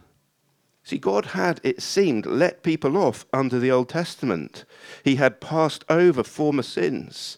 See, 0.84 0.98
God 0.98 1.26
had, 1.26 1.60
it 1.62 1.82
seemed, 1.82 2.24
let 2.24 2.62
people 2.62 2.96
off 2.96 3.26
under 3.32 3.58
the 3.58 3.70
Old 3.70 3.90
Testament. 3.90 4.64
He 5.04 5.16
had 5.16 5.40
passed 5.40 5.84
over 5.90 6.22
former 6.22 6.62
sins 6.62 7.36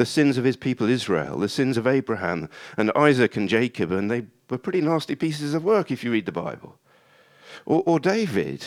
the 0.00 0.06
sins 0.06 0.38
of 0.38 0.44
his 0.44 0.56
people 0.56 0.88
Israel, 0.88 1.38
the 1.38 1.46
sins 1.46 1.76
of 1.76 1.86
Abraham 1.86 2.48
and 2.78 2.90
Isaac 2.96 3.36
and 3.36 3.46
Jacob, 3.46 3.92
and 3.92 4.10
they 4.10 4.24
were 4.48 4.56
pretty 4.56 4.80
nasty 4.80 5.14
pieces 5.14 5.52
of 5.52 5.62
work 5.62 5.90
if 5.90 6.02
you 6.02 6.10
read 6.10 6.24
the 6.24 6.32
Bible. 6.32 6.78
Or, 7.66 7.82
or 7.84 8.00
David, 8.00 8.64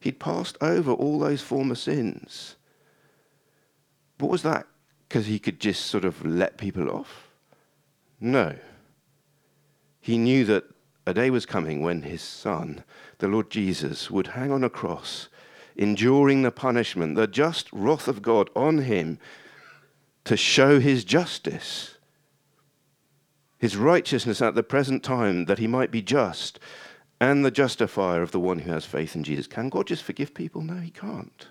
he'd 0.00 0.18
passed 0.18 0.56
over 0.62 0.90
all 0.90 1.18
those 1.18 1.42
former 1.42 1.74
sins. 1.74 2.56
What 4.16 4.30
was 4.30 4.42
that? 4.42 4.66
Because 5.06 5.26
he 5.26 5.38
could 5.38 5.60
just 5.60 5.84
sort 5.84 6.06
of 6.06 6.24
let 6.24 6.56
people 6.56 6.88
off? 6.88 7.28
No. 8.18 8.56
He 10.00 10.16
knew 10.16 10.46
that 10.46 10.64
a 11.06 11.12
day 11.12 11.28
was 11.28 11.44
coming 11.44 11.82
when 11.82 12.00
his 12.00 12.22
son, 12.22 12.84
the 13.18 13.28
Lord 13.28 13.50
Jesus, 13.50 14.10
would 14.10 14.28
hang 14.28 14.50
on 14.50 14.64
a 14.64 14.70
cross, 14.70 15.28
enduring 15.76 16.40
the 16.40 16.50
punishment, 16.50 17.16
the 17.16 17.26
just 17.26 17.70
wrath 17.70 18.08
of 18.08 18.22
God 18.22 18.48
on 18.56 18.78
him 18.78 19.18
to 20.28 20.36
show 20.36 20.80
his 20.80 21.04
justice 21.04 21.98
his 23.58 23.76
righteousness 23.76 24.40
at 24.40 24.54
the 24.54 24.62
present 24.62 25.02
time, 25.02 25.46
that 25.46 25.58
he 25.58 25.66
might 25.66 25.90
be 25.90 26.00
just 26.00 26.58
and 27.20 27.44
the 27.44 27.50
justifier 27.50 28.22
of 28.22 28.30
the 28.30 28.38
one 28.38 28.60
who 28.60 28.70
has 28.70 28.84
faith 28.84 29.16
in 29.16 29.24
Jesus. 29.24 29.48
Can 29.48 29.68
God 29.68 29.88
just 29.88 30.04
forgive 30.04 30.32
people? 30.32 30.62
No, 30.62 30.76
he 30.76 30.90
can't. 30.90 31.48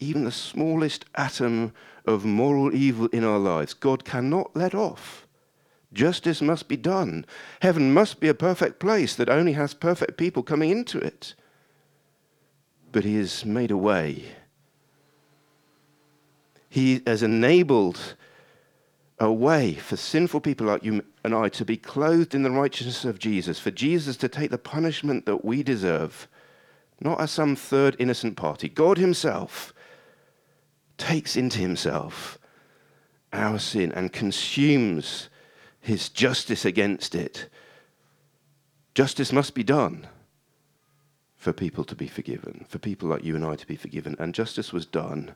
Even 0.00 0.24
the 0.24 0.30
smallest 0.30 1.06
atom 1.14 1.72
of 2.04 2.26
moral 2.26 2.74
evil 2.74 3.06
in 3.06 3.24
our 3.24 3.38
lives, 3.38 3.72
God 3.72 4.04
cannot 4.04 4.54
let 4.54 4.74
off. 4.74 5.26
Justice 5.94 6.42
must 6.42 6.68
be 6.68 6.76
done. 6.76 7.24
Heaven 7.62 7.94
must 7.94 8.20
be 8.20 8.28
a 8.28 8.34
perfect 8.34 8.78
place 8.78 9.16
that 9.16 9.30
only 9.30 9.54
has 9.54 9.72
perfect 9.72 10.18
people 10.18 10.42
coming 10.42 10.68
into 10.68 10.98
it. 10.98 11.34
But 12.92 13.04
he 13.04 13.16
has 13.16 13.46
made 13.46 13.70
a 13.70 13.76
way. 13.78 14.26
He 16.68 17.02
has 17.06 17.22
enabled 17.22 18.14
a 19.18 19.32
way 19.32 19.74
for 19.74 19.96
sinful 19.96 20.40
people 20.40 20.66
like 20.66 20.84
you 20.84 21.02
and 21.24 21.34
I 21.34 21.48
to 21.50 21.64
be 21.64 21.76
clothed 21.76 22.34
in 22.34 22.42
the 22.42 22.50
righteousness 22.50 23.04
of 23.04 23.18
Jesus, 23.18 23.58
for 23.58 23.70
Jesus 23.70 24.16
to 24.18 24.28
take 24.28 24.50
the 24.50 24.58
punishment 24.58 25.26
that 25.26 25.44
we 25.44 25.62
deserve, 25.62 26.28
not 27.00 27.20
as 27.20 27.30
some 27.30 27.56
third 27.56 27.96
innocent 27.98 28.36
party. 28.36 28.68
God 28.68 28.98
Himself 28.98 29.72
takes 30.96 31.36
into 31.36 31.58
Himself 31.58 32.38
our 33.32 33.58
sin 33.58 33.92
and 33.92 34.12
consumes 34.12 35.28
His 35.80 36.08
justice 36.08 36.64
against 36.64 37.14
it. 37.14 37.48
Justice 38.94 39.32
must 39.32 39.54
be 39.54 39.64
done 39.64 40.06
for 41.36 41.52
people 41.52 41.84
to 41.84 41.94
be 41.94 42.08
forgiven, 42.08 42.66
for 42.68 42.78
people 42.78 43.08
like 43.08 43.24
you 43.24 43.36
and 43.36 43.44
I 43.44 43.56
to 43.56 43.66
be 43.66 43.76
forgiven, 43.76 44.16
and 44.18 44.34
justice 44.34 44.72
was 44.72 44.86
done 44.86 45.34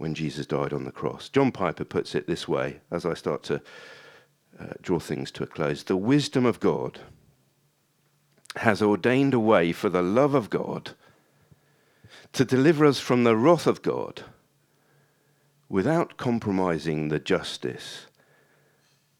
when 0.00 0.14
Jesus 0.14 0.46
died 0.46 0.72
on 0.72 0.84
the 0.84 0.90
cross. 0.90 1.28
John 1.28 1.52
Piper 1.52 1.84
puts 1.84 2.14
it 2.14 2.26
this 2.26 2.48
way 2.48 2.80
as 2.90 3.04
I 3.04 3.12
start 3.12 3.42
to 3.44 3.60
uh, 4.58 4.68
draw 4.80 4.98
things 4.98 5.30
to 5.32 5.42
a 5.42 5.46
close 5.46 5.82
The 5.82 5.94
wisdom 5.94 6.46
of 6.46 6.58
God 6.58 7.00
has 8.56 8.80
ordained 8.80 9.34
a 9.34 9.38
way 9.38 9.72
for 9.72 9.90
the 9.90 10.00
love 10.00 10.32
of 10.32 10.48
God 10.48 10.92
to 12.32 12.46
deliver 12.46 12.86
us 12.86 12.98
from 12.98 13.24
the 13.24 13.36
wrath 13.36 13.66
of 13.66 13.82
God 13.82 14.24
without 15.68 16.16
compromising 16.16 17.08
the 17.08 17.18
justice 17.18 18.06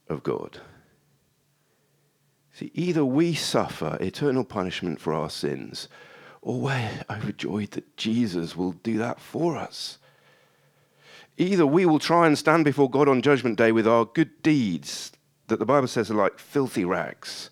of 0.08 0.22
God. 0.22 0.60
See, 2.54 2.70
either 2.72 3.04
we 3.04 3.34
suffer 3.34 3.98
eternal 4.00 4.44
punishment 4.44 4.98
for 4.98 5.12
our 5.12 5.28
sins, 5.28 5.88
or 6.40 6.58
we're 6.58 7.04
overjoyed 7.10 7.72
that 7.72 7.98
Jesus 7.98 8.56
will 8.56 8.72
do 8.72 8.96
that 8.96 9.20
for 9.20 9.58
us. 9.58 9.98
Either 11.36 11.66
we 11.66 11.86
will 11.86 11.98
try 11.98 12.26
and 12.26 12.38
stand 12.38 12.64
before 12.64 12.90
God 12.90 13.08
on 13.08 13.22
Judgment 13.22 13.56
Day 13.56 13.72
with 13.72 13.86
our 13.86 14.04
good 14.04 14.42
deeds 14.42 15.12
that 15.46 15.58
the 15.58 15.66
Bible 15.66 15.88
says 15.88 16.10
are 16.10 16.14
like 16.14 16.38
filthy 16.38 16.84
rags, 16.84 17.50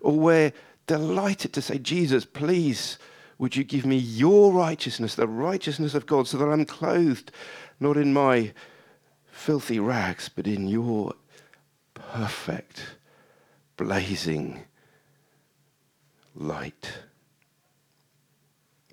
or 0.00 0.18
we're 0.18 0.52
delighted 0.86 1.52
to 1.54 1.62
say, 1.62 1.78
Jesus, 1.78 2.24
please, 2.24 2.98
would 3.38 3.56
you 3.56 3.64
give 3.64 3.86
me 3.86 3.96
your 3.96 4.52
righteousness, 4.52 5.14
the 5.14 5.26
righteousness 5.26 5.94
of 5.94 6.06
God, 6.06 6.28
so 6.28 6.36
that 6.38 6.48
I'm 6.48 6.64
clothed 6.64 7.32
not 7.80 7.96
in 7.96 8.12
my 8.12 8.52
filthy 9.26 9.78
rags, 9.78 10.28
but 10.28 10.46
in 10.46 10.68
your 10.68 11.14
perfect, 11.94 12.96
blazing 13.76 14.64
light. 16.34 16.98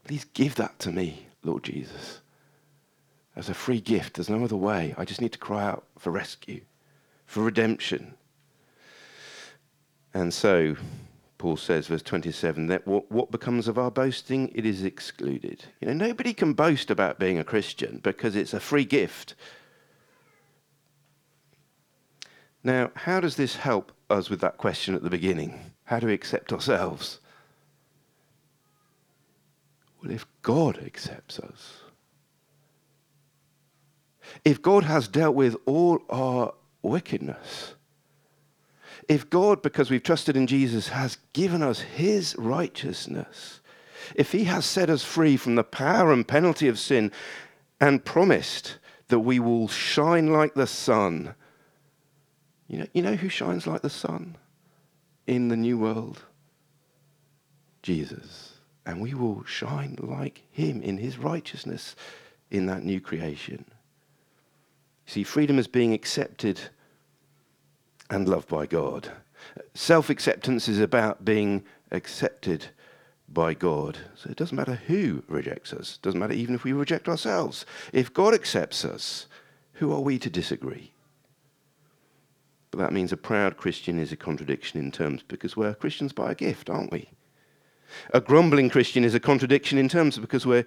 Please 0.05 0.25
give 0.33 0.55
that 0.55 0.79
to 0.79 0.91
me, 0.91 1.27
Lord 1.43 1.63
Jesus 1.63 2.21
as 3.35 3.49
a 3.49 3.53
free 3.53 3.81
gift. 3.81 4.15
There's 4.15 4.29
no 4.29 4.43
other 4.43 4.57
way. 4.57 4.93
I 4.97 5.05
just 5.05 5.21
need 5.21 5.33
to 5.33 5.39
cry 5.39 5.63
out 5.63 5.85
for 5.97 6.11
rescue, 6.11 6.61
for 7.25 7.41
redemption. 7.41 8.13
And 10.13 10.33
so, 10.33 10.75
Paul 11.37 11.57
says, 11.57 11.87
verse 11.87 12.01
27, 12.01 12.67
that 12.67 12.85
what, 12.85 13.11
what 13.11 13.31
becomes 13.31 13.67
of 13.67 13.77
our 13.77 13.91
boasting? 13.91 14.51
It 14.53 14.65
is 14.65 14.83
excluded. 14.83 15.65
You 15.79 15.87
know, 15.87 15.93
nobody 15.93 16.33
can 16.33 16.53
boast 16.53 16.91
about 16.91 17.19
being 17.19 17.39
a 17.39 17.43
Christian 17.43 17.99
because 18.03 18.35
it's 18.35 18.53
a 18.53 18.59
free 18.59 18.85
gift. 18.85 19.35
Now, 22.63 22.91
how 22.95 23.19
does 23.19 23.37
this 23.37 23.55
help 23.55 23.91
us 24.09 24.29
with 24.29 24.41
that 24.41 24.57
question 24.57 24.93
at 24.93 25.01
the 25.01 25.09
beginning? 25.09 25.59
How 25.85 25.99
do 25.99 26.07
we 26.07 26.13
accept 26.13 26.53
ourselves? 26.53 27.19
Well, 30.01 30.11
if 30.11 30.25
God 30.41 30.77
accepts 30.77 31.39
us, 31.39 31.80
if 34.45 34.61
God 34.61 34.83
has 34.83 35.07
dealt 35.07 35.35
with 35.35 35.55
all 35.65 36.01
our 36.09 36.53
wickedness, 36.81 37.75
if 39.07 39.29
God, 39.29 39.61
because 39.61 39.89
we've 39.89 40.03
trusted 40.03 40.37
in 40.37 40.47
Jesus, 40.47 40.89
has 40.89 41.17
given 41.33 41.61
us 41.61 41.79
his 41.79 42.35
righteousness, 42.37 43.61
if 44.15 44.31
he 44.31 44.45
has 44.45 44.65
set 44.65 44.89
us 44.89 45.03
free 45.03 45.37
from 45.37 45.55
the 45.55 45.63
power 45.63 46.11
and 46.11 46.27
penalty 46.27 46.67
of 46.67 46.79
sin 46.79 47.11
and 47.79 48.05
promised 48.05 48.77
that 49.07 49.19
we 49.19 49.39
will 49.39 49.67
shine 49.67 50.27
like 50.31 50.53
the 50.53 50.67
sun, 50.67 51.35
you 52.67 52.79
know, 52.79 52.87
you 52.93 53.01
know 53.01 53.15
who 53.15 53.29
shines 53.29 53.67
like 53.67 53.81
the 53.81 53.89
sun 53.89 54.37
in 55.27 55.49
the 55.49 55.57
new 55.57 55.77
world? 55.77 56.23
Jesus. 57.83 58.53
And 58.85 59.01
we 59.01 59.13
will 59.13 59.43
shine 59.43 59.97
like 59.99 60.43
him 60.51 60.81
in 60.81 60.97
his 60.97 61.17
righteousness 61.17 61.95
in 62.49 62.65
that 62.67 62.83
new 62.83 62.99
creation. 62.99 63.65
See, 65.11 65.25
freedom 65.25 65.59
is 65.59 65.67
being 65.67 65.91
accepted 65.91 66.57
and 68.09 68.29
loved 68.29 68.47
by 68.47 68.65
God. 68.65 69.11
Self 69.73 70.09
acceptance 70.09 70.69
is 70.69 70.79
about 70.79 71.25
being 71.25 71.65
accepted 71.91 72.67
by 73.27 73.53
God. 73.53 73.97
So 74.15 74.29
it 74.29 74.37
doesn't 74.37 74.55
matter 74.55 74.75
who 74.87 75.21
rejects 75.27 75.73
us, 75.73 75.95
it 75.95 76.01
doesn't 76.01 76.17
matter 76.21 76.31
even 76.33 76.55
if 76.55 76.63
we 76.63 76.71
reject 76.71 77.09
ourselves. 77.09 77.65
If 77.91 78.13
God 78.13 78.33
accepts 78.33 78.85
us, 78.85 79.27
who 79.73 79.91
are 79.91 79.99
we 79.99 80.17
to 80.17 80.29
disagree? 80.29 80.93
But 82.71 82.79
that 82.79 82.93
means 82.93 83.11
a 83.11 83.17
proud 83.17 83.57
Christian 83.57 83.99
is 83.99 84.13
a 84.13 84.15
contradiction 84.15 84.79
in 84.79 84.93
terms 84.93 85.23
because 85.27 85.57
we're 85.57 85.73
Christians 85.73 86.13
by 86.13 86.31
a 86.31 86.35
gift, 86.35 86.69
aren't 86.69 86.93
we? 86.93 87.09
A 88.13 88.21
grumbling 88.21 88.69
Christian 88.69 89.03
is 89.03 89.13
a 89.13 89.19
contradiction 89.19 89.77
in 89.77 89.89
terms 89.89 90.17
because 90.17 90.45
we're 90.45 90.65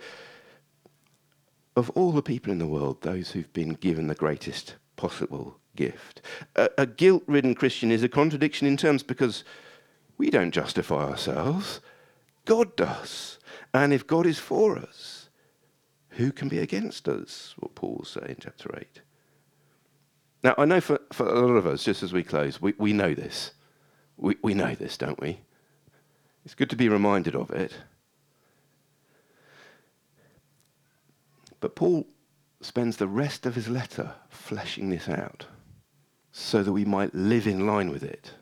of 1.76 1.90
all 1.90 2.12
the 2.12 2.22
people 2.22 2.52
in 2.52 2.58
the 2.58 2.66
world, 2.66 3.02
those 3.02 3.32
who've 3.32 3.52
been 3.52 3.74
given 3.74 4.06
the 4.06 4.14
greatest 4.14 4.76
possible 4.96 5.58
gift. 5.76 6.22
A, 6.56 6.70
a 6.78 6.86
guilt 6.86 7.24
ridden 7.26 7.54
Christian 7.54 7.90
is 7.90 8.02
a 8.02 8.08
contradiction 8.08 8.66
in 8.66 8.76
terms 8.76 9.02
because 9.02 9.44
we 10.16 10.30
don't 10.30 10.52
justify 10.52 11.04
ourselves, 11.08 11.80
God 12.44 12.76
does. 12.76 13.38
And 13.72 13.92
if 13.92 14.06
God 14.06 14.26
is 14.26 14.38
for 14.38 14.78
us, 14.78 15.28
who 16.10 16.30
can 16.30 16.48
be 16.48 16.58
against 16.58 17.08
us? 17.08 17.54
What 17.58 17.74
Paul 17.74 17.96
will 17.96 18.04
say 18.04 18.26
in 18.28 18.36
chapter 18.40 18.70
8. 18.78 19.00
Now, 20.44 20.54
I 20.58 20.64
know 20.64 20.80
for, 20.80 21.00
for 21.12 21.26
a 21.26 21.40
lot 21.40 21.54
of 21.54 21.66
us, 21.66 21.82
just 21.82 22.02
as 22.02 22.12
we 22.12 22.22
close, 22.22 22.60
we, 22.60 22.74
we 22.78 22.92
know 22.92 23.14
this. 23.14 23.52
We, 24.16 24.36
we 24.42 24.54
know 24.54 24.74
this, 24.74 24.96
don't 24.96 25.20
we? 25.20 25.40
It's 26.44 26.54
good 26.54 26.70
to 26.70 26.76
be 26.76 26.88
reminded 26.88 27.34
of 27.34 27.50
it. 27.50 27.72
But 31.64 31.76
Paul 31.76 32.06
spends 32.60 32.98
the 32.98 33.08
rest 33.08 33.46
of 33.46 33.54
his 33.54 33.70
letter 33.70 34.12
fleshing 34.28 34.90
this 34.90 35.08
out 35.08 35.46
so 36.30 36.62
that 36.62 36.74
we 36.74 36.84
might 36.84 37.14
live 37.14 37.46
in 37.46 37.66
line 37.66 37.90
with 37.90 38.02
it. 38.02 38.34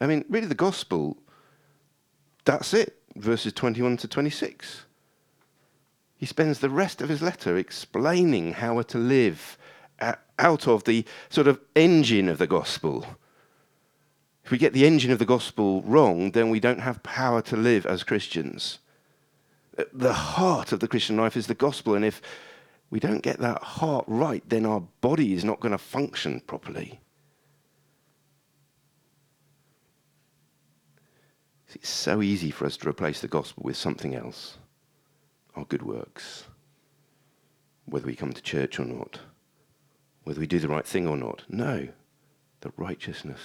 I 0.00 0.08
mean, 0.08 0.24
really, 0.28 0.48
the 0.48 0.56
gospel, 0.56 1.16
that's 2.44 2.74
it, 2.74 2.96
verses 3.14 3.52
21 3.52 3.98
to 3.98 4.08
26. 4.08 4.82
He 6.16 6.26
spends 6.26 6.58
the 6.58 6.68
rest 6.68 7.00
of 7.00 7.08
his 7.08 7.22
letter 7.22 7.56
explaining 7.56 8.54
how 8.54 8.74
we're 8.74 8.82
to 8.82 8.98
live 8.98 9.56
out 10.40 10.66
of 10.66 10.82
the 10.82 11.04
sort 11.28 11.46
of 11.46 11.60
engine 11.76 12.28
of 12.28 12.38
the 12.38 12.48
gospel. 12.48 13.06
If 14.42 14.50
we 14.50 14.58
get 14.58 14.72
the 14.72 14.86
engine 14.86 15.12
of 15.12 15.20
the 15.20 15.24
gospel 15.24 15.82
wrong, 15.82 16.32
then 16.32 16.50
we 16.50 16.58
don't 16.58 16.80
have 16.80 17.00
power 17.04 17.42
to 17.42 17.56
live 17.56 17.86
as 17.86 18.02
Christians 18.02 18.80
the 19.92 20.12
heart 20.12 20.72
of 20.72 20.80
the 20.80 20.88
Christian 20.88 21.16
life 21.16 21.36
is 21.36 21.46
the 21.46 21.54
gospel. 21.54 21.94
And 21.94 22.04
if 22.04 22.20
we 22.90 23.00
don't 23.00 23.22
get 23.22 23.38
that 23.38 23.62
heart 23.62 24.04
right, 24.06 24.42
then 24.48 24.66
our 24.66 24.80
body 25.00 25.34
is 25.34 25.44
not 25.44 25.60
going 25.60 25.72
to 25.72 25.78
function 25.78 26.40
properly. 26.40 27.00
It's 31.74 31.88
so 31.90 32.22
easy 32.22 32.50
for 32.50 32.64
us 32.66 32.76
to 32.78 32.88
replace 32.88 33.20
the 33.20 33.28
gospel 33.28 33.62
with 33.64 33.76
something 33.76 34.14
else 34.14 34.56
our 35.54 35.64
good 35.64 35.82
works, 35.82 36.44
whether 37.84 38.06
we 38.06 38.14
come 38.14 38.32
to 38.32 38.42
church 38.42 38.78
or 38.78 38.84
not, 38.84 39.18
whether 40.22 40.38
we 40.38 40.46
do 40.46 40.60
the 40.60 40.68
right 40.68 40.86
thing 40.86 41.06
or 41.06 41.16
not. 41.16 41.42
No, 41.48 41.88
the 42.60 42.72
righteousness 42.76 43.40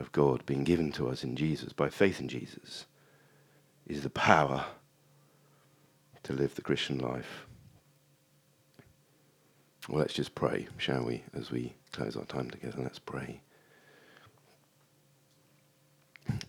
of 0.00 0.10
God 0.10 0.44
being 0.46 0.64
given 0.64 0.90
to 0.92 1.08
us 1.08 1.22
in 1.22 1.36
Jesus, 1.36 1.72
by 1.72 1.88
faith 1.88 2.20
in 2.20 2.28
Jesus, 2.28 2.86
is 3.86 4.02
the 4.02 4.10
power 4.10 4.64
to 6.26 6.32
live 6.32 6.56
the 6.56 6.62
Christian 6.62 6.98
life. 6.98 7.46
Well, 9.88 10.00
let's 10.00 10.14
just 10.14 10.34
pray, 10.34 10.66
shall 10.76 11.04
we, 11.04 11.22
as 11.32 11.52
we 11.52 11.74
close 11.92 12.16
our 12.16 12.24
time 12.24 12.50
together? 12.50 12.82
Let's 12.82 12.98
pray. 12.98 13.40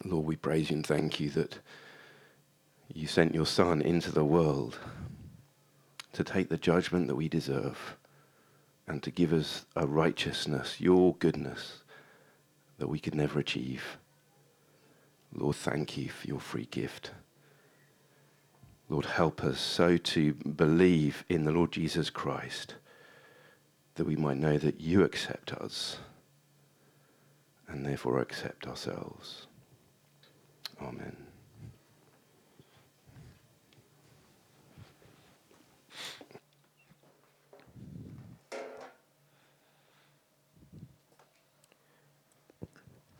Lord, 0.03 0.25
we 0.25 0.35
praise 0.35 0.71
you 0.71 0.77
and 0.77 0.85
thank 0.85 1.19
you 1.19 1.29
that 1.29 1.59
you 2.91 3.05
sent 3.05 3.35
your 3.35 3.45
Son 3.45 3.83
into 3.83 4.11
the 4.11 4.25
world 4.25 4.79
to 6.13 6.23
take 6.23 6.49
the 6.49 6.57
judgment 6.57 7.07
that 7.07 7.15
we 7.15 7.29
deserve 7.29 7.97
and 8.87 9.03
to 9.03 9.11
give 9.11 9.31
us 9.31 9.67
a 9.75 9.85
righteousness, 9.85 10.81
your 10.81 11.13
goodness, 11.17 11.83
that 12.79 12.87
we 12.87 12.99
could 12.99 13.13
never 13.13 13.37
achieve. 13.37 13.99
Lord, 15.31 15.55
thank 15.55 15.97
you 15.97 16.09
for 16.09 16.25
your 16.25 16.39
free 16.39 16.67
gift. 16.71 17.11
Lord, 18.89 19.05
help 19.05 19.43
us 19.43 19.59
so 19.59 19.97
to 19.97 20.33
believe 20.33 21.25
in 21.27 21.43
the 21.43 21.51
Lord 21.51 21.71
Jesus 21.71 22.09
Christ 22.09 22.75
that 23.95 24.05
we 24.05 24.15
might 24.15 24.37
know 24.37 24.57
that 24.57 24.79
you 24.79 25.03
accept 25.03 25.51
us 25.53 25.97
and 27.67 27.85
therefore 27.85 28.19
accept 28.19 28.65
ourselves. 28.65 29.47
Amen. 30.81 31.15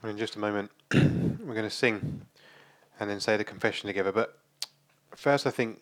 in 0.09 0.17
just 0.17 0.37
a 0.37 0.39
moment, 0.39 0.71
we're 0.93 1.53
going 1.53 1.63
to 1.63 1.69
sing 1.69 2.21
and 2.99 3.09
then 3.09 3.19
say 3.19 3.35
the 3.35 3.43
confession 3.43 3.87
together. 3.87 4.11
But 4.11 4.39
first, 5.17 5.47
I 5.47 5.51
think 5.51 5.81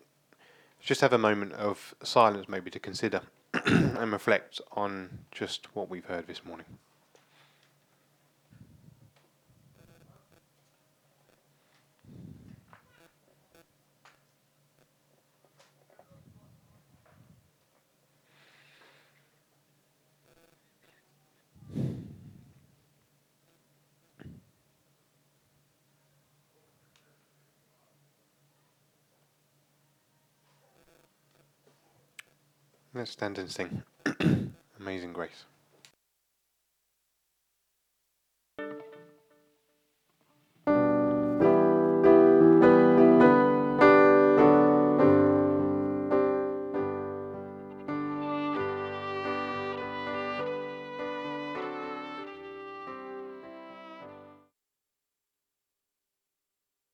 just 0.80 1.02
have 1.02 1.14
a 1.14 1.18
moment 1.18 1.54
of 1.54 1.94
silence, 2.04 2.48
maybe 2.48 2.72
to 2.72 2.80
consider 2.80 3.22
and 3.66 4.12
reflect 4.12 4.62
on 4.72 5.20
just 5.32 5.76
what 5.76 5.90
we've 5.90 6.06
heard 6.06 6.28
this 6.28 6.46
morning. 6.46 6.66
Let's 32.96 33.12
stand 33.12 33.38
and 33.38 33.52
sing 33.52 33.84
Amazing 34.80 35.12
Grace. 35.12 35.44